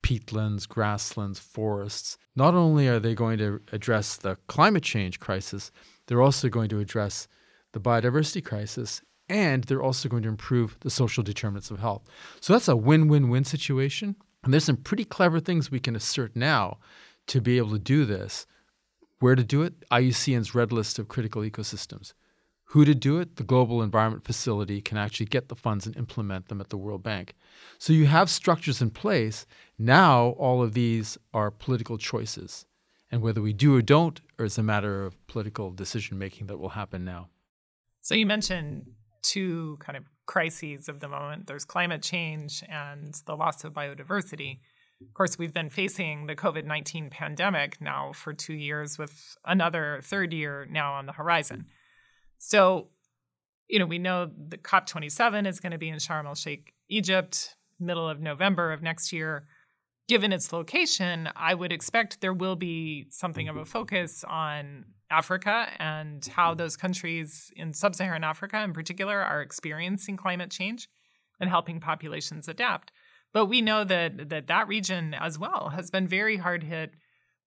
peatlands, 0.03 0.67
grasslands, 0.67 1.39
forests, 1.39 2.17
not 2.35 2.55
only 2.55 2.89
are 2.89 2.99
they 2.99 3.15
going 3.15 3.37
to 3.37 3.61
address 3.71 4.17
the 4.17 4.35
climate 4.47 4.83
change 4.83 5.21
crisis, 5.21 5.71
they're 6.07 6.21
also 6.21 6.49
going 6.49 6.67
to 6.69 6.79
address 6.79 7.29
the 7.71 7.79
biodiversity 7.79 8.43
crisis 8.43 9.01
and 9.33 9.63
they're 9.63 9.81
also 9.81 10.07
going 10.07 10.23
to 10.23 10.29
improve 10.29 10.77
the 10.81 10.91
social 10.91 11.23
determinants 11.23 11.71
of 11.71 11.79
health. 11.79 12.03
So 12.39 12.53
that's 12.53 12.67
a 12.67 12.75
win 12.75 13.07
win 13.07 13.29
win 13.29 13.43
situation. 13.43 14.15
And 14.43 14.53
there's 14.53 14.65
some 14.65 14.77
pretty 14.77 15.05
clever 15.05 15.39
things 15.39 15.71
we 15.71 15.79
can 15.79 15.95
assert 15.95 16.35
now 16.35 16.77
to 17.27 17.41
be 17.41 17.57
able 17.57 17.71
to 17.71 17.79
do 17.79 18.05
this 18.05 18.45
where 19.19 19.35
to 19.35 19.43
do 19.43 19.61
it? 19.61 19.87
IUCN's 19.89 20.53
red 20.53 20.73
list 20.73 20.99
of 20.99 21.07
critical 21.07 21.43
ecosystems. 21.43 22.11
Who 22.65 22.83
to 22.83 22.93
do 22.93 23.19
it? 23.19 23.37
The 23.37 23.45
Global 23.45 23.81
Environment 23.81 24.25
Facility 24.25 24.81
can 24.81 24.97
actually 24.97 25.27
get 25.27 25.47
the 25.47 25.55
funds 25.55 25.85
and 25.85 25.95
implement 25.95 26.49
them 26.49 26.59
at 26.59 26.69
the 26.69 26.77
World 26.77 27.03
Bank. 27.03 27.33
So 27.77 27.93
you 27.93 28.05
have 28.07 28.29
structures 28.29 28.81
in 28.81 28.89
place. 28.89 29.45
Now 29.79 30.31
all 30.37 30.61
of 30.61 30.73
these 30.73 31.17
are 31.33 31.51
political 31.51 31.97
choices. 31.97 32.65
And 33.11 33.21
whether 33.21 33.41
we 33.41 33.53
do 33.53 33.77
or 33.77 33.81
don't, 33.81 34.19
it's 34.37 34.57
a 34.57 34.63
matter 34.63 35.05
of 35.05 35.25
political 35.27 35.71
decision 35.71 36.17
making 36.17 36.47
that 36.47 36.57
will 36.57 36.69
happen 36.69 37.05
now. 37.05 37.29
So 38.01 38.15
you 38.15 38.25
mentioned 38.25 38.87
two 39.23 39.77
kind 39.79 39.97
of 39.97 40.03
crises 40.25 40.87
of 40.87 40.99
the 40.99 41.07
moment 41.07 41.47
there's 41.47 41.65
climate 41.65 42.01
change 42.01 42.63
and 42.69 43.19
the 43.25 43.35
loss 43.35 43.63
of 43.63 43.73
biodiversity. 43.73 44.59
Of 45.01 45.13
course, 45.13 45.37
we've 45.37 45.53
been 45.53 45.69
facing 45.69 46.27
the 46.27 46.35
COVID 46.35 46.65
19 46.65 47.09
pandemic 47.09 47.81
now 47.81 48.13
for 48.13 48.31
two 48.31 48.53
years, 48.53 48.97
with 48.97 49.35
another 49.43 49.99
third 50.03 50.31
year 50.31 50.65
now 50.69 50.93
on 50.93 51.07
the 51.07 51.11
horizon. 51.11 51.65
So, 52.37 52.89
you 53.67 53.79
know, 53.79 53.85
we 53.85 53.97
know 53.97 54.29
the 54.47 54.57
COP27 54.57 55.47
is 55.47 55.59
going 55.59 55.71
to 55.71 55.77
be 55.77 55.89
in 55.89 55.95
Sharm 55.95 56.25
el 56.25 56.35
Sheikh, 56.35 56.73
Egypt, 56.89 57.55
middle 57.79 58.07
of 58.07 58.21
November 58.21 58.71
of 58.71 58.81
next 58.81 59.11
year. 59.11 59.45
Given 60.07 60.33
its 60.33 60.51
location, 60.51 61.29
I 61.35 61.53
would 61.53 61.71
expect 61.71 62.21
there 62.21 62.33
will 62.33 62.55
be 62.55 63.07
something 63.09 63.47
of 63.47 63.55
a 63.55 63.61
mm-hmm. 63.61 63.69
focus 63.69 64.23
on 64.27 64.85
Africa 65.13 65.67
and 65.79 66.25
how 66.25 66.49
mm-hmm. 66.49 66.57
those 66.57 66.75
countries 66.75 67.51
in 67.55 67.73
sub 67.73 67.95
Saharan 67.95 68.23
Africa, 68.23 68.61
in 68.61 68.73
particular, 68.73 69.19
are 69.19 69.41
experiencing 69.41 70.17
climate 70.17 70.51
change 70.51 70.89
and 71.39 71.49
helping 71.49 71.79
populations 71.79 72.47
adapt. 72.47 72.91
But 73.33 73.45
we 73.45 73.61
know 73.61 73.83
that 73.83 74.29
that, 74.29 74.47
that 74.47 74.67
region 74.67 75.13
as 75.13 75.37
well 75.39 75.69
has 75.69 75.89
been 75.89 76.07
very 76.07 76.37
hard 76.37 76.63
hit 76.63 76.93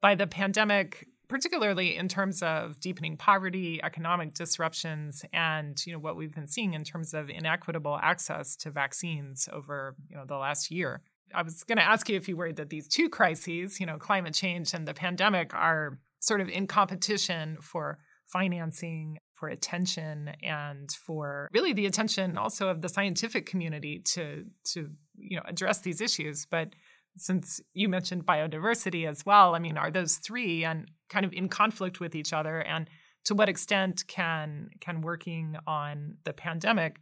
by 0.01 0.15
the 0.15 0.27
pandemic, 0.27 1.07
particularly 1.29 1.97
in 1.97 2.09
terms 2.09 2.43
of 2.43 2.79
deepening 2.81 3.17
poverty, 3.17 3.81
economic 3.83 4.35
disruptions, 4.35 5.25
and 5.33 5.81
you 5.87 5.93
know 5.93 5.99
what 5.99 6.17
we've 6.17 6.35
been 6.35 6.49
seeing 6.49 6.75
in 6.75 6.85
terms 6.85 7.15
of 7.15 7.31
inequitable 7.31 7.99
access 8.03 8.57
to 8.57 8.71
vaccines 8.71 9.49
over 9.53 9.97
you 10.09 10.17
know 10.17 10.25
the 10.25 10.37
last 10.37 10.71
year. 10.71 11.03
I 11.35 11.43
was 11.43 11.65
going 11.65 11.79
to 11.79 11.85
ask 11.85 12.09
you 12.09 12.17
if 12.17 12.29
you 12.29 12.37
worried 12.37 12.57
that 12.57 12.71
these 12.71 12.87
two 12.87 13.09
crises, 13.09 13.81
you 13.81 13.87
know, 13.87 13.99
climate 13.99 14.35
change 14.35 14.75
and 14.75 14.87
the 14.87 14.95
pandemic, 14.95 15.55
are 15.55 15.99
sort 16.27 16.41
of 16.41 16.49
in 16.49 16.67
competition 16.67 17.57
for 17.61 17.99
financing, 18.27 19.19
for 19.35 19.49
attention, 19.49 20.33
and 20.43 20.91
for 20.91 21.49
really 21.53 21.73
the 21.73 21.87
attention 21.87 22.37
also 22.37 22.69
of 22.69 22.83
the 22.83 22.89
scientific 22.89 23.47
community 23.47 24.01
to 24.01 24.45
to 24.65 24.91
you 25.17 25.37
know 25.37 25.43
address 25.47 25.81
these 25.81 26.01
issues. 26.01 26.47
But 26.51 26.71
since 27.17 27.61
you 27.73 27.89
mentioned 27.89 28.27
biodiversity 28.27 29.09
as 29.09 29.25
well, 29.25 29.55
I 29.55 29.59
mean, 29.59 29.79
are 29.79 29.91
those 29.91 30.17
three 30.17 30.65
and 30.65 30.91
kind 31.09 31.25
of 31.25 31.33
in 31.33 31.49
conflict 31.49 32.01
with 32.01 32.15
each 32.15 32.33
other? 32.33 32.61
And 32.61 32.91
to 33.25 33.35
what 33.35 33.49
extent 33.49 34.05
can 34.07 34.71
can 34.81 35.01
working 35.01 35.57
on 35.67 36.17
the 36.25 36.33
pandemic 36.33 36.99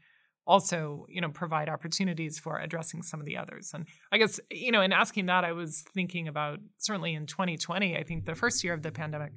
also 0.46 1.06
you 1.08 1.20
know 1.20 1.30
provide 1.30 1.68
opportunities 1.68 2.38
for 2.38 2.58
addressing 2.58 3.02
some 3.02 3.20
of 3.20 3.26
the 3.26 3.36
others 3.36 3.70
and 3.74 3.86
i 4.12 4.18
guess 4.18 4.38
you 4.50 4.70
know 4.70 4.82
in 4.82 4.92
asking 4.92 5.26
that 5.26 5.44
i 5.44 5.52
was 5.52 5.82
thinking 5.94 6.28
about 6.28 6.58
certainly 6.78 7.14
in 7.14 7.26
2020 7.26 7.96
i 7.96 8.02
think 8.02 8.26
the 8.26 8.34
first 8.34 8.62
year 8.62 8.74
of 8.74 8.82
the 8.82 8.92
pandemic 8.92 9.32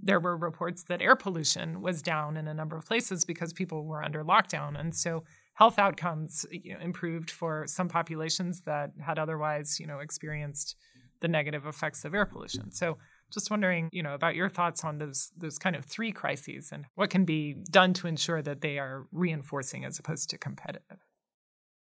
there 0.00 0.20
were 0.20 0.36
reports 0.36 0.84
that 0.84 1.02
air 1.02 1.16
pollution 1.16 1.80
was 1.80 2.02
down 2.02 2.36
in 2.36 2.46
a 2.46 2.54
number 2.54 2.76
of 2.76 2.86
places 2.86 3.24
because 3.24 3.52
people 3.52 3.84
were 3.84 4.02
under 4.02 4.22
lockdown. 4.22 4.78
And 4.78 4.94
so 4.94 5.24
health 5.54 5.78
outcomes 5.78 6.46
you 6.50 6.74
know, 6.74 6.80
improved 6.80 7.30
for 7.30 7.64
some 7.66 7.88
populations 7.88 8.62
that 8.62 8.92
had 9.00 9.18
otherwise, 9.18 9.80
you 9.80 9.86
know, 9.86 9.98
experienced 9.98 10.76
the 11.20 11.28
negative 11.28 11.66
effects 11.66 12.04
of 12.04 12.14
air 12.14 12.26
pollution. 12.26 12.70
So 12.70 12.98
just 13.32 13.50
wondering, 13.50 13.88
you 13.92 14.02
know, 14.02 14.14
about 14.14 14.34
your 14.34 14.48
thoughts 14.48 14.84
on 14.84 14.98
those 14.98 15.30
those 15.36 15.58
kind 15.58 15.76
of 15.76 15.84
three 15.84 16.12
crises 16.12 16.70
and 16.72 16.86
what 16.94 17.10
can 17.10 17.24
be 17.24 17.54
done 17.70 17.92
to 17.94 18.06
ensure 18.06 18.42
that 18.42 18.60
they 18.60 18.78
are 18.78 19.06
reinforcing 19.12 19.84
as 19.84 19.98
opposed 19.98 20.30
to 20.30 20.38
competitive. 20.38 20.98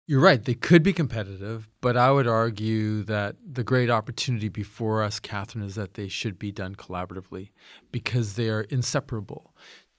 You're 0.07 0.19
right. 0.19 0.43
They 0.43 0.55
could 0.55 0.83
be 0.83 0.93
competitive, 0.93 1.69
but 1.79 1.95
I 1.95 2.11
would 2.11 2.27
argue 2.27 3.03
that 3.03 3.37
the 3.49 3.63
great 3.63 3.89
opportunity 3.89 4.49
before 4.49 5.03
us, 5.03 5.19
Catherine, 5.19 5.63
is 5.63 5.75
that 5.75 5.93
they 5.93 6.07
should 6.07 6.37
be 6.37 6.51
done 6.51 6.75
collaboratively 6.75 7.51
because 7.91 8.33
they 8.33 8.49
are 8.49 8.61
inseparable. 8.61 9.55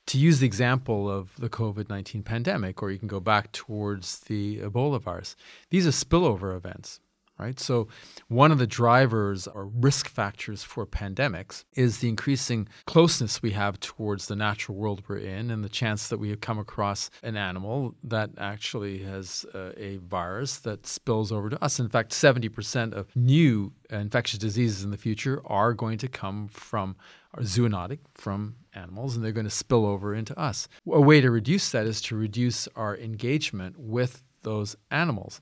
To 0.09 0.19
use 0.19 0.41
the 0.41 0.47
example 0.47 1.09
of 1.09 1.35
the 1.39 1.49
COVID 1.49 1.89
19 1.89 2.25
pandemic, 2.25 2.83
or 2.83 2.91
you 2.91 2.99
can 2.99 3.09
go 3.09 3.21
back 3.21 3.53
towards 3.53 4.19
the 4.21 4.59
Ebola 4.59 5.01
virus, 5.01 5.37
these 5.71 5.87
are 5.87 5.91
spillover 5.91 6.57
events 6.57 7.01
right? 7.43 7.59
So, 7.59 7.89
one 8.29 8.53
of 8.53 8.59
the 8.59 8.67
drivers 8.67 9.47
or 9.47 9.67
risk 9.67 10.09
factors 10.09 10.63
for 10.63 10.87
pandemics 10.87 11.65
is 11.75 11.99
the 11.99 12.09
increasing 12.09 12.69
closeness 12.87 13.43
we 13.43 13.51
have 13.51 13.81
towards 13.81 14.27
the 14.27 14.37
natural 14.37 14.77
world 14.77 15.03
we're 15.09 15.19
in 15.19 15.51
and 15.51 15.65
the 15.65 15.69
chance 15.69 16.09
that 16.09 16.19
we 16.19 16.31
have 16.31 16.41
come 16.41 16.59
across 16.59 17.11
an 17.23 17.37
animal 17.37 17.95
that 18.05 18.31
actually 18.39 18.99
has 18.99 19.45
uh, 19.55 19.73
a 19.77 19.97
virus 19.97 20.59
that 20.59 20.87
spills 20.87 21.33
over 21.33 21.51
to 21.51 21.63
us. 21.65 21.81
In 21.81 21.89
fact, 21.89 22.13
70% 22.13 22.93
of 22.93 23.15
new 23.17 23.73
infectious 23.91 24.39
diseases 24.39 24.85
in 24.85 24.91
the 24.91 24.97
future 24.97 25.43
are 25.47 25.75
going 25.75 25.99
to 25.99 26.09
come 26.09 26.49
from 26.49 26.97
are 27.35 27.43
zoonotic 27.43 27.99
from 28.15 28.55
animals 28.75 29.17
and 29.17 29.25
they're 29.25 29.33
going 29.33 29.45
to 29.45 29.51
spill 29.51 29.87
over 29.87 30.15
into 30.15 30.39
us. 30.39 30.69
A 30.91 31.01
way 31.01 31.21
to 31.21 31.31
reduce 31.31 31.71
that 31.71 31.87
is 31.87 32.01
to 32.03 32.17
reduce 32.17 32.69
our 32.77 32.97
engagement 32.97 33.79
with 33.79 34.23
those 34.43 34.77
animals 34.91 35.41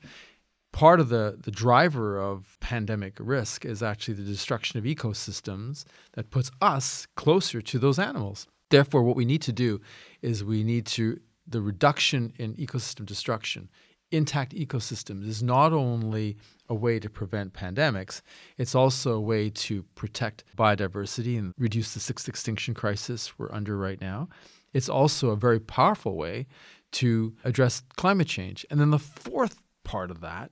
part 0.73 1.01
of 1.01 1.09
the, 1.09 1.37
the 1.43 1.51
driver 1.51 2.19
of 2.19 2.57
pandemic 2.61 3.17
risk 3.19 3.65
is 3.65 3.83
actually 3.83 4.15
the 4.15 4.23
destruction 4.23 4.79
of 4.79 4.85
ecosystems 4.85 5.85
that 6.13 6.31
puts 6.31 6.51
us 6.61 7.07
closer 7.17 7.61
to 7.61 7.79
those 7.79 7.99
animals. 7.99 8.47
Therefore, 8.71 9.03
what 9.03 9.17
we 9.17 9.25
need 9.25 9.43
to 9.43 9.53
do 9.53 9.81
is 10.23 10.45
we 10.45 10.63
need 10.63 10.87
to, 10.87 11.21
the 11.47 11.61
reduction 11.61 12.33
in 12.39 12.55
ecosystem 12.55 13.05
destruction, 13.05 13.69
intact 14.13 14.55
ecosystems 14.55 15.27
is 15.27 15.43
not 15.43 15.73
only 15.73 16.37
a 16.69 16.75
way 16.75 16.99
to 16.99 17.11
prevent 17.11 17.53
pandemics, 17.53 18.23
it's 18.59 18.75
also 18.75 19.15
a 19.15 19.21
way 19.21 19.51
to 19.51 19.83
protect 19.95 20.45
biodiversity 20.57 21.39
and 21.39 21.53
reduce 21.59 21.95
the 21.95 22.01
sixth 22.01 22.29
extinction 22.29 22.75
crisis 22.75 23.39
we're 23.39 23.53
under 23.53 23.77
right 23.77 24.01
now. 24.01 24.29
It's 24.73 24.89
also 24.89 25.31
a 25.31 25.37
very 25.37 25.61
powerful 25.61 26.17
way 26.17 26.47
to 26.93 27.35
address 27.45 27.83
climate 27.97 28.29
change. 28.29 28.67
And 28.71 28.81
then 28.81 28.91
the 28.91 28.99
fourth 28.99 29.61
part 29.85 30.11
of 30.11 30.21
that 30.21 30.51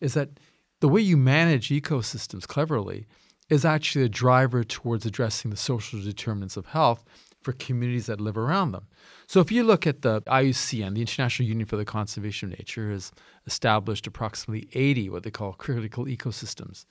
is 0.00 0.14
that 0.14 0.38
the 0.80 0.88
way 0.88 1.00
you 1.00 1.16
manage 1.16 1.68
ecosystems 1.68 2.46
cleverly 2.46 3.06
is 3.48 3.64
actually 3.64 4.04
a 4.04 4.08
driver 4.08 4.64
towards 4.64 5.06
addressing 5.06 5.50
the 5.50 5.56
social 5.56 6.00
determinants 6.00 6.56
of 6.56 6.66
health 6.66 7.04
for 7.40 7.52
communities 7.52 8.06
that 8.06 8.20
live 8.20 8.36
around 8.36 8.72
them. 8.72 8.88
So 9.28 9.40
if 9.40 9.52
you 9.52 9.62
look 9.62 9.86
at 9.86 10.02
the 10.02 10.20
IUCN, 10.22 10.94
the 10.94 11.00
International 11.00 11.48
Union 11.48 11.66
for 11.66 11.76
the 11.76 11.84
Conservation 11.84 12.52
of 12.52 12.58
Nature, 12.58 12.90
has 12.90 13.12
established 13.46 14.06
approximately 14.06 14.68
80 14.72 15.10
what 15.10 15.22
they 15.22 15.30
call 15.30 15.52
critical 15.52 16.06
ecosystems, 16.06 16.86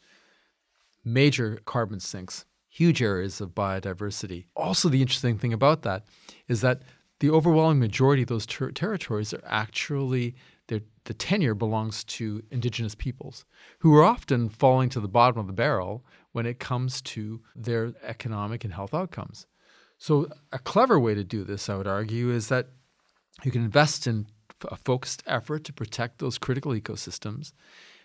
major 1.03 1.59
carbon 1.65 1.99
sinks, 1.99 2.45
huge 2.69 3.01
areas 3.01 3.41
of 3.41 3.49
biodiversity. 3.49 4.45
Also, 4.55 4.87
the 4.87 5.01
interesting 5.01 5.37
thing 5.37 5.53
about 5.53 5.81
that 5.81 6.05
is 6.47 6.61
that 6.61 6.83
the 7.19 7.29
overwhelming 7.29 7.79
majority 7.79 8.21
of 8.21 8.29
those 8.29 8.45
ter- 8.45 8.71
territories 8.71 9.33
are 9.33 9.43
actually 9.45 10.35
the 11.05 11.13
tenure 11.13 11.55
belongs 11.55 12.03
to 12.03 12.43
indigenous 12.51 12.95
peoples 12.95 13.45
who 13.79 13.95
are 13.95 14.03
often 14.03 14.49
falling 14.49 14.89
to 14.89 14.99
the 14.99 15.07
bottom 15.07 15.39
of 15.39 15.47
the 15.47 15.53
barrel 15.53 16.03
when 16.33 16.45
it 16.45 16.59
comes 16.59 17.01
to 17.01 17.41
their 17.55 17.93
economic 18.03 18.63
and 18.63 18.73
health 18.73 18.93
outcomes. 18.93 19.47
So, 19.97 20.27
a 20.51 20.59
clever 20.59 20.99
way 20.99 21.15
to 21.15 21.23
do 21.23 21.43
this, 21.43 21.69
I 21.69 21.75
would 21.75 21.87
argue, 21.87 22.29
is 22.29 22.49
that 22.49 22.67
you 23.43 23.51
can 23.51 23.63
invest 23.63 24.07
in 24.07 24.27
a 24.67 24.75
focused 24.75 25.23
effort 25.25 25.63
to 25.65 25.73
protect 25.73 26.19
those 26.19 26.37
critical 26.37 26.73
ecosystems 26.73 27.53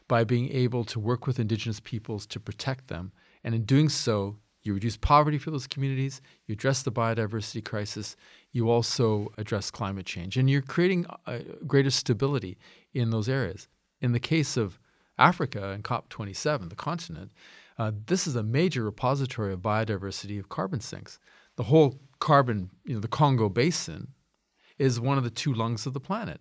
by 0.07 0.25
being 0.25 0.51
able 0.51 0.85
to 0.85 1.01
work 1.01 1.27
with 1.27 1.39
Indigenous 1.39 1.81
peoples 1.81 2.27
to 2.27 2.41
protect 2.41 2.89
them. 2.89 3.13
And 3.43 3.55
in 3.55 3.65
doing 3.65 3.89
so, 3.89 4.37
you 4.63 4.75
reduce 4.75 4.97
poverty 4.97 5.39
for 5.39 5.51
those 5.51 5.67
communities, 5.67 6.21
you 6.47 6.53
address 6.53 6.83
the 6.83 6.93
biodiversity 6.93 7.65
crisis, 7.65 8.17
you 8.53 8.71
also 8.71 9.33
address 9.39 9.71
climate 9.71 10.07
change, 10.07 10.37
and 10.37 10.51
you're 10.51 10.63
creating 10.63 11.07
greater 11.67 11.91
stability 11.91 12.59
in 12.93 13.11
those 13.11 13.29
areas. 13.29 13.69
In 14.01 14.13
the 14.13 14.21
case 14.21 14.57
of 14.57 14.79
Africa 15.19 15.71
and 15.71 15.85
COP27, 15.85 16.69
the 16.69 16.77
continent, 16.77 17.31
uh, 17.79 17.93
this 18.07 18.27
is 18.27 18.37
a 18.37 18.43
major 18.43 18.85
repository 18.85 19.53
of 19.53 19.61
biodiversity 19.61 20.39
of 20.39 20.49
carbon 20.49 20.81
sinks. 20.81 21.19
The 21.57 21.63
whole 21.63 21.99
carbon, 22.19 22.71
you 22.85 22.95
know, 22.95 23.01
the 23.01 23.09
Congo 23.09 23.49
Basin 23.49 24.09
is 24.79 25.01
one 25.01 25.19
of 25.19 25.25
the 25.25 25.31
two 25.31 25.55
lungs 25.55 25.87
of 25.87 25.95
the 25.95 26.01
planet 26.01 26.41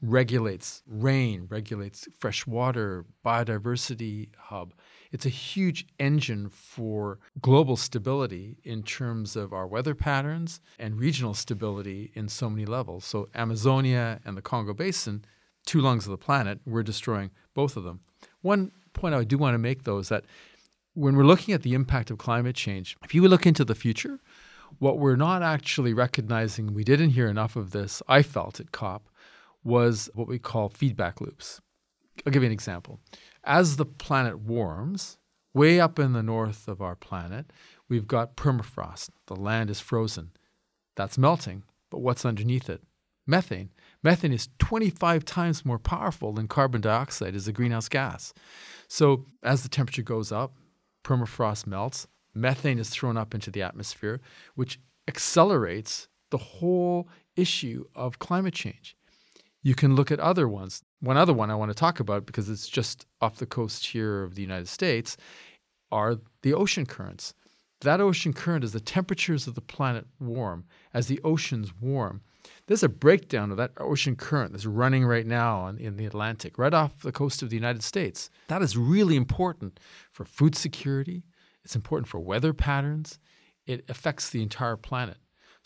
regulates 0.00 0.82
rain, 0.86 1.46
regulates 1.48 2.08
fresh 2.18 2.46
water, 2.46 3.04
biodiversity 3.24 4.28
hub. 4.36 4.72
It's 5.10 5.26
a 5.26 5.30
huge 5.30 5.86
engine 5.98 6.48
for 6.50 7.18
global 7.40 7.76
stability 7.76 8.58
in 8.64 8.82
terms 8.82 9.36
of 9.36 9.52
our 9.52 9.66
weather 9.66 9.94
patterns 9.94 10.60
and 10.78 10.98
regional 10.98 11.34
stability 11.34 12.10
in 12.14 12.28
so 12.28 12.50
many 12.50 12.66
levels. 12.66 13.04
So, 13.04 13.28
Amazonia 13.34 14.20
and 14.24 14.36
the 14.36 14.42
Congo 14.42 14.74
Basin, 14.74 15.24
two 15.64 15.80
lungs 15.80 16.06
of 16.06 16.10
the 16.10 16.18
planet, 16.18 16.60
we're 16.66 16.82
destroying 16.82 17.30
both 17.54 17.76
of 17.76 17.84
them. 17.84 18.00
One 18.42 18.70
point 18.92 19.14
I 19.14 19.24
do 19.24 19.38
want 19.38 19.54
to 19.54 19.58
make, 19.58 19.84
though, 19.84 19.98
is 19.98 20.08
that 20.10 20.24
when 20.94 21.16
we're 21.16 21.24
looking 21.24 21.54
at 21.54 21.62
the 21.62 21.74
impact 21.74 22.10
of 22.10 22.18
climate 22.18 22.56
change, 22.56 22.96
if 23.04 23.14
you 23.14 23.26
look 23.26 23.46
into 23.46 23.64
the 23.64 23.74
future, 23.74 24.20
what 24.78 24.98
we're 24.98 25.16
not 25.16 25.42
actually 25.42 25.94
recognizing, 25.94 26.74
we 26.74 26.84
didn't 26.84 27.10
hear 27.10 27.28
enough 27.28 27.56
of 27.56 27.70
this, 27.70 28.02
I 28.08 28.22
felt 28.22 28.60
at 28.60 28.72
COP, 28.72 29.08
was 29.64 30.10
what 30.14 30.28
we 30.28 30.38
call 30.38 30.68
feedback 30.68 31.20
loops. 31.20 31.60
I'll 32.26 32.32
give 32.32 32.42
you 32.42 32.46
an 32.48 32.52
example. 32.52 33.00
As 33.44 33.76
the 33.76 33.86
planet 33.86 34.38
warms, 34.38 35.18
way 35.54 35.80
up 35.80 35.98
in 35.98 36.12
the 36.12 36.22
north 36.22 36.68
of 36.68 36.80
our 36.80 36.96
planet, 36.96 37.52
we've 37.88 38.06
got 38.06 38.36
permafrost. 38.36 39.10
The 39.26 39.36
land 39.36 39.70
is 39.70 39.80
frozen. 39.80 40.32
That's 40.96 41.18
melting. 41.18 41.64
But 41.90 42.00
what's 42.00 42.24
underneath 42.24 42.68
it? 42.68 42.82
Methane. 43.26 43.70
Methane 44.02 44.32
is 44.32 44.48
25 44.58 45.24
times 45.24 45.64
more 45.64 45.78
powerful 45.78 46.32
than 46.32 46.48
carbon 46.48 46.80
dioxide 46.80 47.34
as 47.34 47.48
a 47.48 47.52
greenhouse 47.52 47.88
gas. 47.88 48.32
So 48.88 49.26
as 49.42 49.62
the 49.62 49.68
temperature 49.68 50.02
goes 50.02 50.32
up, 50.32 50.54
permafrost 51.04 51.66
melts, 51.66 52.06
methane 52.34 52.78
is 52.78 52.90
thrown 52.90 53.16
up 53.16 53.34
into 53.34 53.50
the 53.50 53.62
atmosphere, 53.62 54.20
which 54.54 54.78
accelerates 55.06 56.08
the 56.30 56.38
whole 56.38 57.08
issue 57.36 57.84
of 57.94 58.18
climate 58.18 58.54
change. 58.54 58.96
You 59.62 59.74
can 59.74 59.94
look 59.94 60.10
at 60.10 60.20
other 60.20 60.48
ones. 60.48 60.82
One 61.00 61.16
other 61.16 61.32
one 61.32 61.50
I 61.50 61.54
want 61.54 61.70
to 61.70 61.74
talk 61.74 62.00
about 62.00 62.26
because 62.26 62.48
it's 62.48 62.68
just 62.68 63.06
off 63.20 63.36
the 63.36 63.46
coast 63.46 63.86
here 63.86 64.22
of 64.24 64.34
the 64.34 64.42
United 64.42 64.68
States 64.68 65.16
are 65.92 66.16
the 66.42 66.54
ocean 66.54 66.86
currents. 66.86 67.34
That 67.82 68.00
ocean 68.00 68.32
current, 68.32 68.64
as 68.64 68.72
the 68.72 68.80
temperatures 68.80 69.46
of 69.46 69.54
the 69.54 69.60
planet 69.60 70.06
warm, 70.18 70.64
as 70.92 71.06
the 71.06 71.20
oceans 71.22 71.72
warm, 71.80 72.22
there's 72.66 72.82
a 72.82 72.88
breakdown 72.88 73.52
of 73.52 73.56
that 73.58 73.72
ocean 73.78 74.16
current 74.16 74.52
that's 74.52 74.66
running 74.66 75.04
right 75.04 75.26
now 75.26 75.68
in 75.68 75.96
the 75.96 76.06
Atlantic, 76.06 76.58
right 76.58 76.74
off 76.74 77.02
the 77.02 77.12
coast 77.12 77.42
of 77.42 77.50
the 77.50 77.56
United 77.56 77.82
States. 77.84 78.30
That 78.48 78.62
is 78.62 78.76
really 78.76 79.14
important 79.14 79.78
for 80.10 80.24
food 80.24 80.56
security. 80.56 81.22
It's 81.64 81.76
important 81.76 82.08
for 82.08 82.18
weather 82.18 82.52
patterns. 82.52 83.20
It 83.66 83.84
affects 83.88 84.30
the 84.30 84.42
entire 84.42 84.76
planet. 84.76 85.18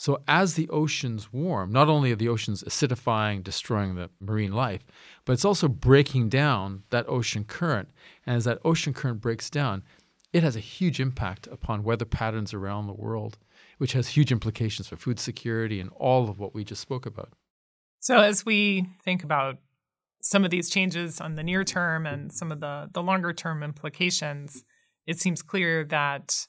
So, 0.02 0.20
as 0.26 0.54
the 0.54 0.68
oceans 0.70 1.32
warm, 1.32 1.70
not 1.70 1.88
only 1.88 2.10
are 2.10 2.16
the 2.16 2.28
oceans 2.28 2.64
acidifying, 2.64 3.44
destroying 3.44 3.94
the 3.94 4.10
marine 4.18 4.50
life, 4.50 4.84
but 5.24 5.32
it's 5.32 5.44
also 5.44 5.68
breaking 5.68 6.28
down 6.28 6.82
that 6.90 7.08
ocean 7.08 7.44
current. 7.44 7.88
And 8.26 8.34
as 8.34 8.44
that 8.46 8.58
ocean 8.64 8.94
current 8.94 9.20
breaks 9.20 9.48
down, 9.48 9.84
it 10.32 10.42
has 10.42 10.56
a 10.56 10.58
huge 10.58 10.98
impact 10.98 11.46
upon 11.46 11.84
weather 11.84 12.04
patterns 12.04 12.52
around 12.52 12.88
the 12.88 12.92
world, 12.92 13.38
which 13.78 13.92
has 13.92 14.08
huge 14.08 14.32
implications 14.32 14.88
for 14.88 14.96
food 14.96 15.20
security 15.20 15.78
and 15.78 15.90
all 15.94 16.28
of 16.28 16.40
what 16.40 16.52
we 16.52 16.64
just 16.64 16.82
spoke 16.82 17.06
about. 17.06 17.32
So, 18.00 18.18
as 18.18 18.44
we 18.44 18.88
think 19.04 19.22
about 19.22 19.58
some 20.20 20.44
of 20.44 20.50
these 20.50 20.68
changes 20.68 21.20
on 21.20 21.36
the 21.36 21.44
near 21.44 21.62
term 21.62 22.06
and 22.06 22.32
some 22.32 22.50
of 22.50 22.58
the, 22.58 22.90
the 22.92 23.04
longer 23.04 23.32
term 23.32 23.62
implications, 23.62 24.64
it 25.06 25.20
seems 25.20 25.42
clear 25.42 25.84
that 25.84 26.48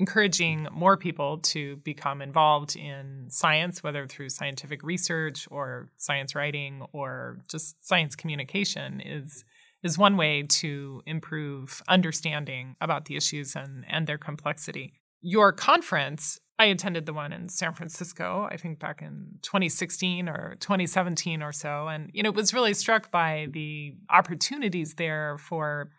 encouraging 0.00 0.66
more 0.72 0.96
people 0.96 1.38
to 1.38 1.76
become 1.76 2.22
involved 2.22 2.74
in 2.74 3.26
science, 3.28 3.82
whether 3.82 4.06
through 4.06 4.30
scientific 4.30 4.82
research 4.82 5.46
or 5.50 5.90
science 5.98 6.34
writing 6.34 6.82
or 6.92 7.38
just 7.48 7.86
science 7.86 8.16
communication, 8.16 9.00
is 9.00 9.44
is 9.82 9.96
one 9.96 10.16
way 10.16 10.42
to 10.42 11.02
improve 11.06 11.82
understanding 11.88 12.76
about 12.82 13.06
the 13.06 13.16
issues 13.16 13.56
and, 13.56 13.84
and 13.88 14.06
their 14.06 14.18
complexity. 14.18 14.92
Your 15.22 15.52
conference, 15.52 16.38
I 16.58 16.66
attended 16.66 17.06
the 17.06 17.14
one 17.14 17.32
in 17.32 17.48
San 17.48 17.72
Francisco, 17.72 18.46
I 18.50 18.58
think 18.58 18.78
back 18.78 19.00
in 19.00 19.38
2016 19.40 20.28
or 20.28 20.56
2017 20.60 21.42
or 21.42 21.52
so, 21.52 21.88
and 21.88 22.10
you 22.12 22.22
know, 22.22 22.30
was 22.30 22.52
really 22.52 22.74
struck 22.74 23.10
by 23.10 23.48
the 23.52 23.94
opportunities 24.10 24.94
there 24.94 25.38
for 25.38 25.90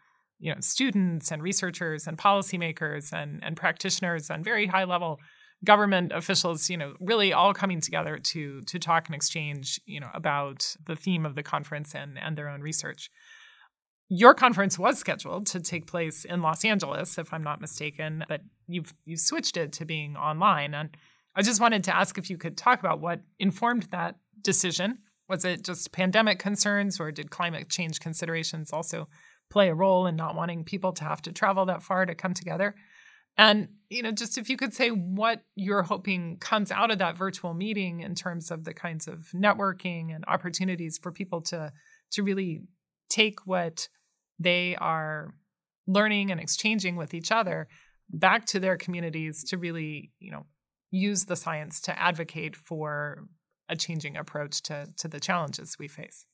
you 0.42 0.54
know 0.54 0.60
students 0.60 1.32
and 1.32 1.42
researchers 1.42 2.08
and 2.08 2.18
policymakers 2.18 3.14
and 3.14 3.42
and 3.44 3.56
practitioners 3.56 4.30
and 4.30 4.44
very 4.44 4.68
high 4.68 4.84
level 4.84 5.20
government 5.64 6.12
officials 6.12 6.70
you 6.70 6.78
know 6.78 6.96
really 7.00 7.32
all 7.32 7.54
coming 7.54 7.80
together 7.80 8.18
to 8.18 8.62
to 8.64 8.80
talk 8.80 9.08
and 9.08 9.16
exchange 9.16 9.80
you 9.86 10.00
know 10.00 10.10
about 10.14 10.76
the 10.88 10.96
theme 10.96 11.26
of 11.26 11.36
the 11.36 11.44
conference 11.44 11.96
and 11.96 12.18
and 12.18 12.38
their 12.38 12.50
own 12.50 12.62
research. 12.62 13.10
Your 14.14 14.34
conference 14.34 14.78
was 14.78 15.00
scheduled 15.00 15.46
to 15.48 15.62
take 15.62 15.88
place 15.88 16.26
in 16.26 16.42
Los 16.42 16.66
Angeles 16.66 17.18
if 17.18 17.34
I'm 17.34 17.44
not 17.44 17.62
mistaken 17.62 18.26
but 18.28 18.42
you've 18.68 18.94
you've 19.06 19.20
switched 19.20 19.56
it 19.56 19.72
to 19.74 19.86
being 19.86 20.18
online. 20.18 20.74
And 20.74 20.98
I 21.36 21.44
just 21.44 21.62
wanted 21.62 21.84
to 21.86 21.96
ask 21.96 22.18
if 22.18 22.30
you 22.30 22.38
could 22.38 22.58
talk 22.58 22.80
about 22.80 23.00
what 23.00 23.22
informed 23.40 23.84
that 23.92 24.16
decision. 24.42 24.98
Was 25.30 25.46
it 25.46 25.64
just 25.64 25.94
pandemic 25.94 26.40
concerns 26.40 27.00
or 27.00 27.10
did 27.10 27.32
climate 27.32 27.70
change 27.70 28.02
considerations 28.02 28.74
also 28.74 29.08
play 29.52 29.70
a 29.70 29.76
role 29.76 30.08
in 30.08 30.16
not 30.16 30.36
wanting 30.36 30.64
people 30.64 30.94
to 30.94 31.04
have 31.04 31.22
to 31.24 31.32
travel 31.32 31.66
that 31.66 31.84
far 31.84 32.06
to 32.06 32.16
come 32.16 32.34
together. 32.34 32.74
And, 33.38 33.70
you 33.90 34.02
know, 34.02 34.12
just 34.12 34.38
if 34.38 34.50
you 34.50 34.58
could 34.58 34.74
say 34.74 34.90
what 34.90 35.42
you're 35.56 35.84
hoping 35.84 36.38
comes 36.38 36.72
out 36.72 36.92
of 36.92 37.00
that 37.00 37.18
virtual 37.18 37.54
meeting 37.54 38.02
in 38.02 38.16
terms 38.16 38.52
of 38.52 38.64
the 38.64 38.74
kinds 38.74 39.08
of 39.08 39.30
networking 39.34 40.14
and 40.14 40.24
opportunities 40.28 40.98
for 40.98 41.12
people 41.12 41.42
to 41.42 41.72
to 42.12 42.24
really 42.24 42.64
take 43.10 43.46
what 43.46 43.88
they 44.38 44.76
are 44.78 45.34
learning 45.88 46.32
and 46.32 46.42
exchanging 46.42 46.96
with 46.96 47.14
each 47.14 47.32
other 47.32 47.68
back 48.10 48.46
to 48.46 48.60
their 48.60 48.76
communities 48.76 49.44
to 49.46 49.58
really, 49.58 50.12
you 50.20 50.32
know, 50.32 50.46
use 50.90 51.26
the 51.26 51.36
science 51.36 51.80
to 51.82 51.98
advocate 51.98 52.56
for 52.56 53.28
a 53.70 53.76
changing 53.76 54.18
approach 54.18 54.62
to 54.64 54.88
to 54.98 55.08
the 55.08 55.20
challenges 55.20 55.78
we 55.80 55.88
face. 55.88 56.26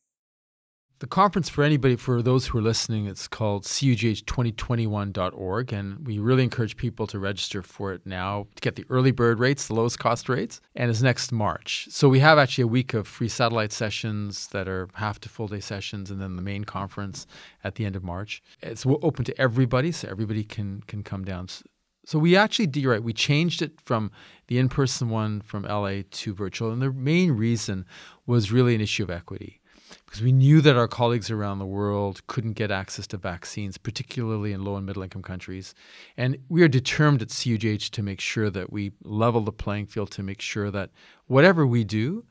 The 0.99 1.05
conference 1.05 1.47
for 1.47 1.63
anybody, 1.63 1.95
for 1.95 2.23
those 2.23 2.47
who 2.47 2.57
are 2.57 2.61
listening, 2.61 3.05
it's 3.05 3.27
called 3.27 3.65
cugh2021.org, 3.65 5.71
and 5.71 6.07
we 6.07 6.17
really 6.17 6.43
encourage 6.43 6.75
people 6.75 7.05
to 7.05 7.19
register 7.19 7.61
for 7.61 7.93
it 7.93 8.01
now 8.03 8.47
to 8.55 8.61
get 8.61 8.77
the 8.77 8.85
early 8.89 9.11
bird 9.11 9.37
rates, 9.37 9.67
the 9.67 9.75
lowest 9.75 9.99
cost 9.99 10.27
rates, 10.27 10.59
and 10.75 10.89
it's 10.89 11.03
next 11.03 11.31
March. 11.31 11.87
So 11.91 12.09
we 12.09 12.17
have 12.21 12.39
actually 12.39 12.63
a 12.63 12.67
week 12.67 12.95
of 12.95 13.07
free 13.07 13.29
satellite 13.29 13.71
sessions 13.71 14.47
that 14.47 14.67
are 14.67 14.89
half 14.95 15.19
to 15.19 15.29
full 15.29 15.47
day 15.47 15.59
sessions, 15.59 16.09
and 16.09 16.19
then 16.19 16.35
the 16.35 16.41
main 16.41 16.63
conference 16.63 17.27
at 17.63 17.75
the 17.75 17.85
end 17.85 17.95
of 17.95 18.03
March. 18.03 18.41
It's 18.63 18.83
open 18.83 19.23
to 19.25 19.39
everybody, 19.39 19.91
so 19.91 20.07
everybody 20.09 20.43
can 20.43 20.81
can 20.87 21.03
come 21.03 21.23
down. 21.23 21.47
So 22.05 22.17
we 22.17 22.35
actually 22.35 22.67
did 22.67 22.85
right. 22.85 23.03
We 23.03 23.13
changed 23.13 23.61
it 23.61 23.79
from 23.81 24.09
the 24.47 24.57
in-person 24.57 25.09
one 25.09 25.41
from 25.41 25.61
LA 25.61 26.01
to 26.09 26.33
virtual, 26.33 26.71
and 26.71 26.81
the 26.81 26.91
main 26.91 27.33
reason 27.33 27.85
was 28.25 28.51
really 28.51 28.73
an 28.73 28.81
issue 28.81 29.03
of 29.03 29.11
equity 29.11 29.61
because 30.05 30.21
we 30.21 30.31
knew 30.31 30.61
that 30.61 30.77
our 30.77 30.87
colleagues 30.87 31.29
around 31.29 31.59
the 31.59 31.65
world 31.65 32.25
couldn't 32.27 32.53
get 32.53 32.71
access 32.71 33.07
to 33.07 33.17
vaccines, 33.17 33.77
particularly 33.77 34.53
in 34.53 34.63
low 34.63 34.75
and 34.75 34.85
middle 34.85 35.03
income 35.03 35.21
countries. 35.21 35.73
And 36.15 36.37
we 36.49 36.63
are 36.63 36.67
determined 36.67 37.21
at 37.21 37.29
CUGH 37.29 37.91
to 37.91 38.03
make 38.03 38.21
sure 38.21 38.49
that 38.49 38.71
we 38.71 38.91
level 39.03 39.41
the 39.41 39.51
playing 39.51 39.87
field 39.87 40.11
to 40.11 40.23
make 40.23 40.41
sure 40.41 40.71
that 40.71 40.91
whatever 41.27 41.65
we 41.65 41.83
do 41.83 42.25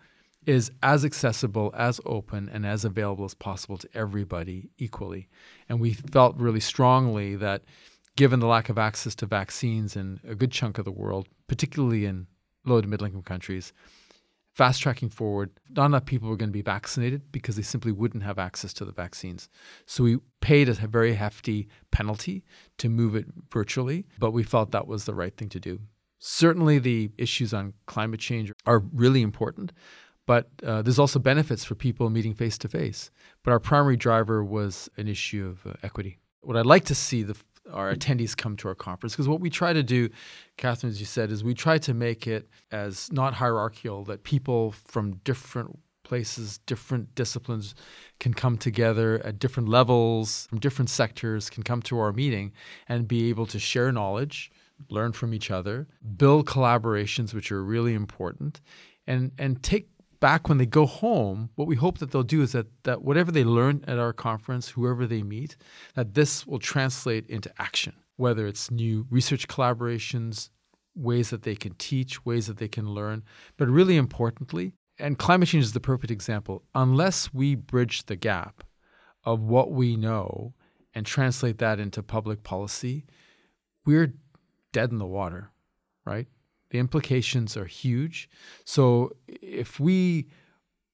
is 0.46 0.70
as 0.82 1.04
accessible, 1.04 1.74
as 1.76 2.00
open, 2.06 2.48
and 2.48 2.64
as 2.64 2.84
available 2.84 3.24
as 3.24 3.34
possible 3.34 3.76
to 3.76 3.88
everybody 3.94 4.70
equally. 4.78 5.28
And 5.68 5.80
we 5.80 5.92
felt 5.92 6.36
really 6.36 6.60
strongly 6.60 7.34
that 7.36 7.64
given 8.14 8.40
the 8.40 8.46
lack 8.46 8.68
of 8.68 8.78
access 8.78 9.14
to 9.16 9.26
vaccines 9.26 9.96
in 9.96 10.20
a 10.26 10.34
good 10.34 10.52
chunk 10.52 10.78
of 10.78 10.84
the 10.84 10.92
world, 10.92 11.28
particularly 11.48 12.06
in 12.06 12.26
low 12.64 12.80
to 12.80 12.88
middle 12.88 13.06
income 13.06 13.22
countries, 13.22 13.72
fast 14.56 14.80
tracking 14.80 15.10
forward, 15.10 15.50
not 15.76 15.86
enough 15.86 16.06
people 16.06 16.28
were 16.30 16.36
going 16.42 16.48
to 16.48 16.60
be 16.62 16.62
vaccinated 16.62 17.20
because 17.30 17.56
they 17.56 17.62
simply 17.62 17.92
wouldn't 17.92 18.24
have 18.24 18.38
access 18.38 18.72
to 18.72 18.84
the 18.86 18.92
vaccines. 18.92 19.50
So 19.84 20.02
we 20.02 20.18
paid 20.40 20.68
a 20.70 20.72
very 20.72 21.14
hefty 21.14 21.68
penalty 21.90 22.42
to 22.78 22.88
move 22.88 23.14
it 23.20 23.26
virtually, 23.52 24.06
but 24.18 24.32
we 24.32 24.42
felt 24.42 24.70
that 24.70 24.86
was 24.86 25.04
the 25.04 25.14
right 25.14 25.36
thing 25.36 25.50
to 25.50 25.60
do. 25.60 25.78
Certainly, 26.18 26.78
the 26.78 27.10
issues 27.18 27.52
on 27.52 27.74
climate 27.86 28.20
change 28.20 28.50
are 28.64 28.80
really 28.94 29.20
important, 29.20 29.72
But 30.26 30.48
uh, 30.64 30.82
there's 30.82 30.98
also 30.98 31.18
benefits 31.18 31.64
for 31.64 31.74
people 31.76 32.10
meeting 32.10 32.34
face 32.34 32.58
to 32.58 32.68
face. 32.68 33.10
But 33.44 33.52
our 33.52 33.60
primary 33.60 33.96
driver 33.96 34.44
was 34.44 34.90
an 34.96 35.06
issue 35.08 35.46
of 35.46 35.70
uh, 35.70 35.74
equity. 35.82 36.18
What 36.42 36.56
I'd 36.56 36.66
like 36.66 36.84
to 36.86 36.94
see 36.94 37.22
the, 37.22 37.36
our 37.72 37.94
attendees 37.94 38.36
come 38.36 38.56
to 38.56 38.68
our 38.68 38.74
conference, 38.74 39.14
because 39.14 39.28
what 39.28 39.40
we 39.40 39.50
try 39.50 39.72
to 39.72 39.82
do, 39.82 40.08
Catherine, 40.56 40.90
as 40.90 41.00
you 41.00 41.06
said, 41.06 41.30
is 41.30 41.42
we 41.42 41.54
try 41.54 41.78
to 41.78 41.94
make 41.94 42.26
it 42.26 42.48
as 42.72 43.10
not 43.12 43.34
hierarchical, 43.34 44.04
that 44.04 44.22
people 44.24 44.72
from 44.72 45.16
different 45.24 45.78
places, 46.02 46.58
different 46.66 47.14
disciplines 47.16 47.74
can 48.20 48.32
come 48.32 48.56
together 48.56 49.20
at 49.24 49.38
different 49.38 49.68
levels, 49.68 50.46
from 50.48 50.60
different 50.60 50.88
sectors, 50.88 51.50
can 51.50 51.64
come 51.64 51.82
to 51.82 51.98
our 51.98 52.12
meeting 52.12 52.52
and 52.88 53.08
be 53.08 53.28
able 53.28 53.46
to 53.46 53.58
share 53.58 53.90
knowledge, 53.90 54.52
learn 54.88 55.10
from 55.10 55.34
each 55.34 55.50
other, 55.50 55.88
build 56.16 56.46
collaborations, 56.46 57.34
which 57.34 57.50
are 57.50 57.64
really 57.64 57.92
important, 57.94 58.60
and, 59.06 59.32
and 59.38 59.62
take 59.62 59.88
back 60.20 60.48
when 60.48 60.58
they 60.58 60.66
go 60.66 60.86
home, 60.86 61.50
what 61.54 61.68
we 61.68 61.76
hope 61.76 61.98
that 61.98 62.10
they'll 62.10 62.22
do 62.22 62.42
is 62.42 62.52
that, 62.52 62.66
that 62.84 63.02
whatever 63.02 63.30
they 63.30 63.44
learn 63.44 63.84
at 63.86 63.98
our 63.98 64.12
conference, 64.12 64.70
whoever 64.70 65.06
they 65.06 65.22
meet, 65.22 65.56
that 65.94 66.14
this 66.14 66.46
will 66.46 66.58
translate 66.58 67.28
into 67.28 67.50
action, 67.58 67.94
whether 68.16 68.46
it's 68.46 68.70
new 68.70 69.06
research 69.10 69.48
collaborations, 69.48 70.50
ways 70.94 71.30
that 71.30 71.42
they 71.42 71.54
can 71.54 71.74
teach, 71.74 72.24
ways 72.24 72.46
that 72.46 72.56
they 72.56 72.68
can 72.68 72.88
learn, 72.90 73.22
but 73.56 73.68
really 73.68 73.96
importantly, 73.96 74.72
and 74.98 75.18
climate 75.18 75.48
change 75.48 75.64
is 75.64 75.72
the 75.72 75.80
perfect 75.80 76.10
example, 76.10 76.62
unless 76.74 77.32
we 77.34 77.54
bridge 77.54 78.06
the 78.06 78.16
gap 78.16 78.64
of 79.24 79.40
what 79.40 79.72
we 79.72 79.96
know 79.96 80.54
and 80.94 81.04
translate 81.04 81.58
that 81.58 81.78
into 81.78 82.02
public 82.02 82.42
policy, 82.42 83.04
we're 83.84 84.14
dead 84.72 84.90
in 84.90 84.98
the 84.98 85.06
water, 85.06 85.50
right? 86.06 86.26
The 86.70 86.78
implications 86.78 87.56
are 87.56 87.66
huge. 87.66 88.28
So 88.64 89.12
if 89.28 89.78
we 89.78 90.28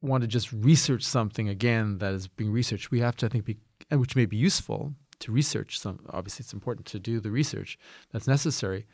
want 0.02 0.22
to 0.22 0.28
just 0.28 0.52
research 0.52 1.02
something 1.02 1.48
again 1.48 1.98
that 1.98 2.12
is 2.12 2.28
being 2.28 2.52
researched, 2.52 2.90
we 2.90 3.00
have 3.00 3.16
to, 3.16 3.26
I 3.26 3.28
think, 3.28 3.44
be, 3.44 3.56
which 3.90 4.16
may 4.16 4.26
be 4.26 4.37
useful 4.37 4.94
to 5.20 5.32
research 5.32 5.78
some. 5.78 6.00
Obviously, 6.11 6.42
it's 6.42 6.52
important 6.52 6.87
to 6.88 6.98
do 6.98 7.20
the 7.20 7.30
research 7.30 7.78
that's 8.12 8.26
necessary, 8.26 8.87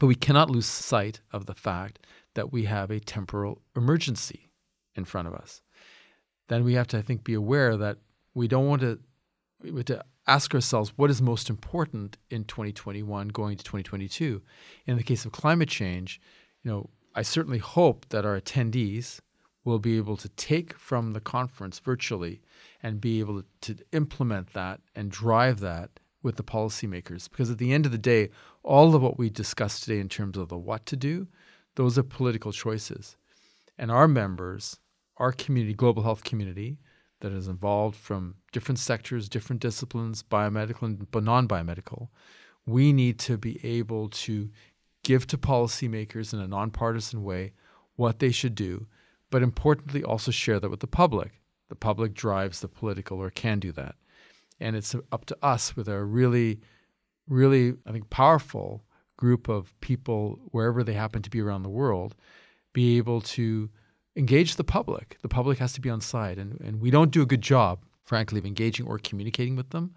but 0.00 0.06
we 0.06 0.14
cannot 0.14 0.50
lose 0.50 0.66
sight 0.66 1.20
of 1.32 1.46
the 1.46 1.54
fact 1.54 2.06
that 2.34 2.52
we 2.52 2.64
have 2.64 2.90
a 2.90 3.00
temporal 3.00 3.60
emergency 3.76 4.50
in 4.96 5.04
front 5.04 5.28
of 5.28 5.34
us. 5.34 5.62
Then 6.48 6.64
we 6.64 6.74
have 6.74 6.88
to, 6.88 6.98
I 6.98 7.02
think, 7.02 7.24
be 7.24 7.34
aware 7.34 7.76
that 7.76 7.98
we 8.34 8.48
don't 8.48 8.66
want 8.66 8.82
to, 8.82 8.98
we 9.62 9.70
have 9.76 9.84
to 9.86 10.04
ask 10.26 10.54
ourselves 10.54 10.92
what 10.96 11.10
is 11.10 11.20
most 11.20 11.50
important 11.50 12.16
in 12.30 12.44
2021 12.44 13.28
going 13.28 13.56
to 13.56 13.64
2022. 13.64 14.42
In 14.86 14.96
the 14.96 15.02
case 15.02 15.24
of 15.24 15.32
climate 15.32 15.68
change, 15.68 16.20
you 16.62 16.70
know, 16.70 16.90
I 17.14 17.22
certainly 17.22 17.58
hope 17.58 18.06
that 18.08 18.24
our 18.24 18.40
attendees 18.40 19.20
will 19.64 19.78
be 19.78 19.96
able 19.96 20.16
to 20.16 20.28
take 20.30 20.74
from 20.74 21.12
the 21.12 21.20
conference 21.20 21.78
virtually 21.78 22.40
and 22.82 23.00
be 23.00 23.20
able 23.20 23.42
to 23.62 23.76
implement 23.92 24.52
that 24.52 24.80
and 24.94 25.10
drive 25.10 25.60
that 25.60 25.90
with 26.22 26.36
the 26.36 26.42
policymakers. 26.42 27.30
Because 27.30 27.50
at 27.50 27.58
the 27.58 27.72
end 27.72 27.86
of 27.86 27.92
the 27.92 27.98
day, 27.98 28.30
all 28.62 28.94
of 28.94 29.02
what 29.02 29.18
we 29.18 29.30
discussed 29.30 29.84
today 29.84 30.00
in 30.00 30.08
terms 30.08 30.36
of 30.36 30.48
the 30.48 30.58
what 30.58 30.84
to 30.86 30.96
do, 30.96 31.28
those 31.76 31.96
are 31.98 32.02
political 32.02 32.52
choices. 32.52 33.16
And 33.78 33.90
our 33.90 34.08
members, 34.08 34.78
our 35.16 35.32
community, 35.32 35.74
global 35.74 36.02
health 36.02 36.24
community, 36.24 36.78
that 37.24 37.32
is 37.32 37.48
involved 37.48 37.96
from 37.96 38.34
different 38.52 38.78
sectors, 38.78 39.30
different 39.30 39.62
disciplines, 39.62 40.22
biomedical 40.22 40.82
and 40.82 41.24
non 41.24 41.48
biomedical, 41.48 42.08
we 42.66 42.92
need 42.92 43.18
to 43.18 43.38
be 43.38 43.58
able 43.64 44.10
to 44.10 44.50
give 45.02 45.26
to 45.28 45.38
policymakers 45.38 46.34
in 46.34 46.40
a 46.40 46.46
nonpartisan 46.46 47.24
way 47.24 47.54
what 47.96 48.18
they 48.18 48.30
should 48.30 48.54
do, 48.54 48.86
but 49.30 49.42
importantly, 49.42 50.04
also 50.04 50.30
share 50.30 50.60
that 50.60 50.68
with 50.68 50.80
the 50.80 50.86
public. 50.86 51.40
The 51.70 51.74
public 51.74 52.12
drives 52.12 52.60
the 52.60 52.68
political 52.68 53.18
or 53.18 53.30
can 53.30 53.58
do 53.58 53.72
that. 53.72 53.94
And 54.60 54.76
it's 54.76 54.94
up 55.10 55.24
to 55.24 55.38
us 55.42 55.74
with 55.74 55.88
a 55.88 56.04
really, 56.04 56.60
really, 57.26 57.72
I 57.86 57.92
think, 57.92 58.10
powerful 58.10 58.84
group 59.16 59.48
of 59.48 59.72
people, 59.80 60.40
wherever 60.50 60.84
they 60.84 60.92
happen 60.92 61.22
to 61.22 61.30
be 61.30 61.40
around 61.40 61.62
the 61.62 61.70
world, 61.70 62.14
be 62.74 62.98
able 62.98 63.22
to 63.22 63.70
engage 64.16 64.56
the 64.56 64.64
public. 64.64 65.18
The 65.22 65.28
public 65.28 65.58
has 65.58 65.72
to 65.74 65.80
be 65.80 65.90
on 65.90 66.00
side, 66.00 66.38
and, 66.38 66.60
and 66.60 66.80
we 66.80 66.90
don't 66.90 67.10
do 67.10 67.22
a 67.22 67.26
good 67.26 67.42
job, 67.42 67.80
frankly, 68.04 68.38
of 68.38 68.46
engaging 68.46 68.86
or 68.86 68.98
communicating 68.98 69.56
with 69.56 69.70
them. 69.70 69.94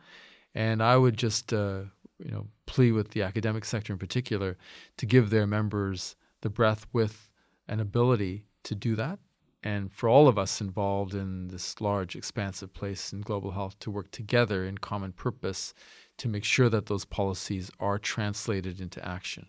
And 0.56 0.82
I 0.82 0.98
would 0.98 1.18
just, 1.18 1.54
uh, 1.54 1.82
you 2.18 2.32
know, 2.32 2.48
plea 2.66 2.92
with 2.92 3.12
the 3.12 3.22
academic 3.22 3.66
sector 3.66 3.94
in 3.94 4.00
particular 4.00 4.58
to 4.98 5.06
give 5.06 5.30
their 5.30 5.46
members 5.46 6.16
the 6.42 6.50
breadth, 6.50 6.88
width, 6.94 7.30
and 7.68 7.80
ability 7.82 8.46
to 8.64 8.76
do 8.76 8.96
that. 8.96 9.20
And 9.64 9.92
for 9.92 10.08
all 10.08 10.28
of 10.28 10.38
us 10.38 10.62
involved 10.62 11.14
in 11.14 11.50
this 11.50 11.82
large, 11.82 12.16
expansive 12.16 12.74
place 12.74 13.12
in 13.12 13.22
global 13.22 13.52
health 13.52 13.78
to 13.80 13.92
work 13.92 14.12
together 14.12 14.66
in 14.66 14.78
common 14.78 15.12
purpose 15.12 15.74
to 16.18 16.28
make 16.28 16.44
sure 16.44 16.70
that 16.70 16.86
those 16.86 17.06
policies 17.06 17.70
are 17.80 18.00
translated 18.00 18.80
into 18.80 19.06
action, 19.06 19.48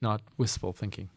not 0.00 0.22
wistful 0.36 0.72
thinking. 0.72 1.10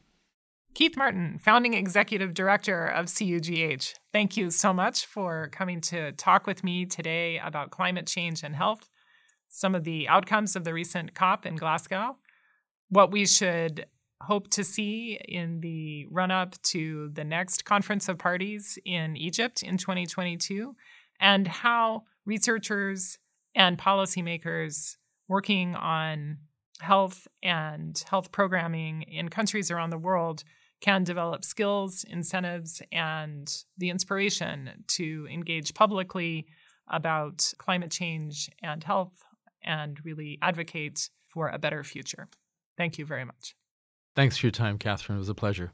Keith 0.74 0.98
Martin, 0.98 1.38
founding 1.38 1.76
executive 1.76 2.34
director 2.34 2.88
of 2.88 3.06
CUGH, 3.06 3.94
thank 4.12 4.36
you 4.36 4.50
so 4.50 4.74
much 4.74 5.06
for 5.06 5.50
coming 5.52 5.80
to 5.82 6.14
talk 6.14 6.48
with 6.48 6.64
me 6.64 6.84
today 6.88 7.40
about 7.44 7.70
climate 7.70 8.08
change 8.08 8.42
and 8.42 8.56
health, 8.56 8.90
some 9.50 9.76
of 9.76 9.84
the 9.84 10.08
outcomes 10.08 10.56
of 10.56 10.64
the 10.64 10.74
recent 10.74 11.14
COP 11.14 11.46
in 11.46 11.58
Glasgow, 11.58 12.18
what 12.90 13.12
we 13.12 13.28
should 13.28 13.86
hope 14.22 14.50
to 14.50 14.64
see 14.64 15.20
in 15.28 15.60
the 15.60 16.08
run 16.10 16.32
up 16.32 16.60
to 16.64 17.12
the 17.14 17.24
next 17.24 17.66
Conference 17.66 18.10
of 18.10 18.18
Parties 18.18 18.80
in 18.84 19.16
Egypt 19.16 19.62
in 19.62 19.78
2022, 19.78 20.76
and 21.20 21.48
how 21.48 22.02
researchers 22.26 23.20
and 23.54 23.78
policymakers 23.78 24.96
working 25.28 25.76
on 25.76 26.40
health 26.80 27.28
and 27.44 28.04
health 28.10 28.32
programming 28.32 29.04
in 29.04 29.30
countries 29.30 29.70
around 29.70 29.92
the 29.92 30.00
world 30.00 30.44
can 30.84 31.06
develop 31.06 31.46
skills, 31.46 32.04
incentives, 32.10 32.82
and 32.92 33.64
the 33.78 33.90
inspiration 33.90 34.84
to 34.86 35.26
engage 35.32 35.74
publicly 35.74 36.46
about 36.90 37.54
climate 37.58 37.90
change 37.90 38.50
and 38.62 38.84
health 38.84 39.14
and 39.64 40.04
really 40.04 40.38
advocate 40.42 41.10
for 41.26 41.48
a 41.48 41.58
better 41.58 41.86
future. 41.86 42.28
Thank 42.78 42.98
you 42.98 43.06
very 43.06 43.24
much. 43.24 43.56
Thanks 44.14 44.38
for 44.38 44.48
your 44.48 44.52
time, 44.52 44.78
Catherine. 44.78 45.16
It 45.16 45.20
was 45.20 45.30
a 45.30 45.34
pleasure. 45.34 45.72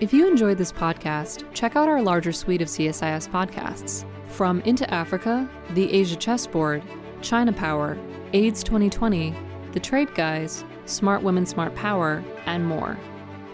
If 0.00 0.12
you 0.12 0.26
enjoyed 0.26 0.58
this 0.58 0.72
podcast, 0.72 1.44
check 1.54 1.76
out 1.76 1.88
our 1.88 2.02
larger 2.02 2.32
suite 2.32 2.60
of 2.60 2.66
CSIS 2.66 3.28
podcasts. 3.28 4.04
From 4.32 4.60
Into 4.62 4.92
Africa, 4.92 5.48
The 5.74 5.92
Asia 5.92 6.16
Chessboard, 6.16 6.82
China 7.20 7.52
Power, 7.52 7.96
AIDS 8.32 8.64
2020, 8.64 9.34
The 9.72 9.80
Trade 9.80 10.14
Guys, 10.14 10.64
Smart 10.86 11.22
Women 11.22 11.44
Smart 11.44 11.74
Power, 11.74 12.24
and 12.46 12.66
more. 12.66 12.98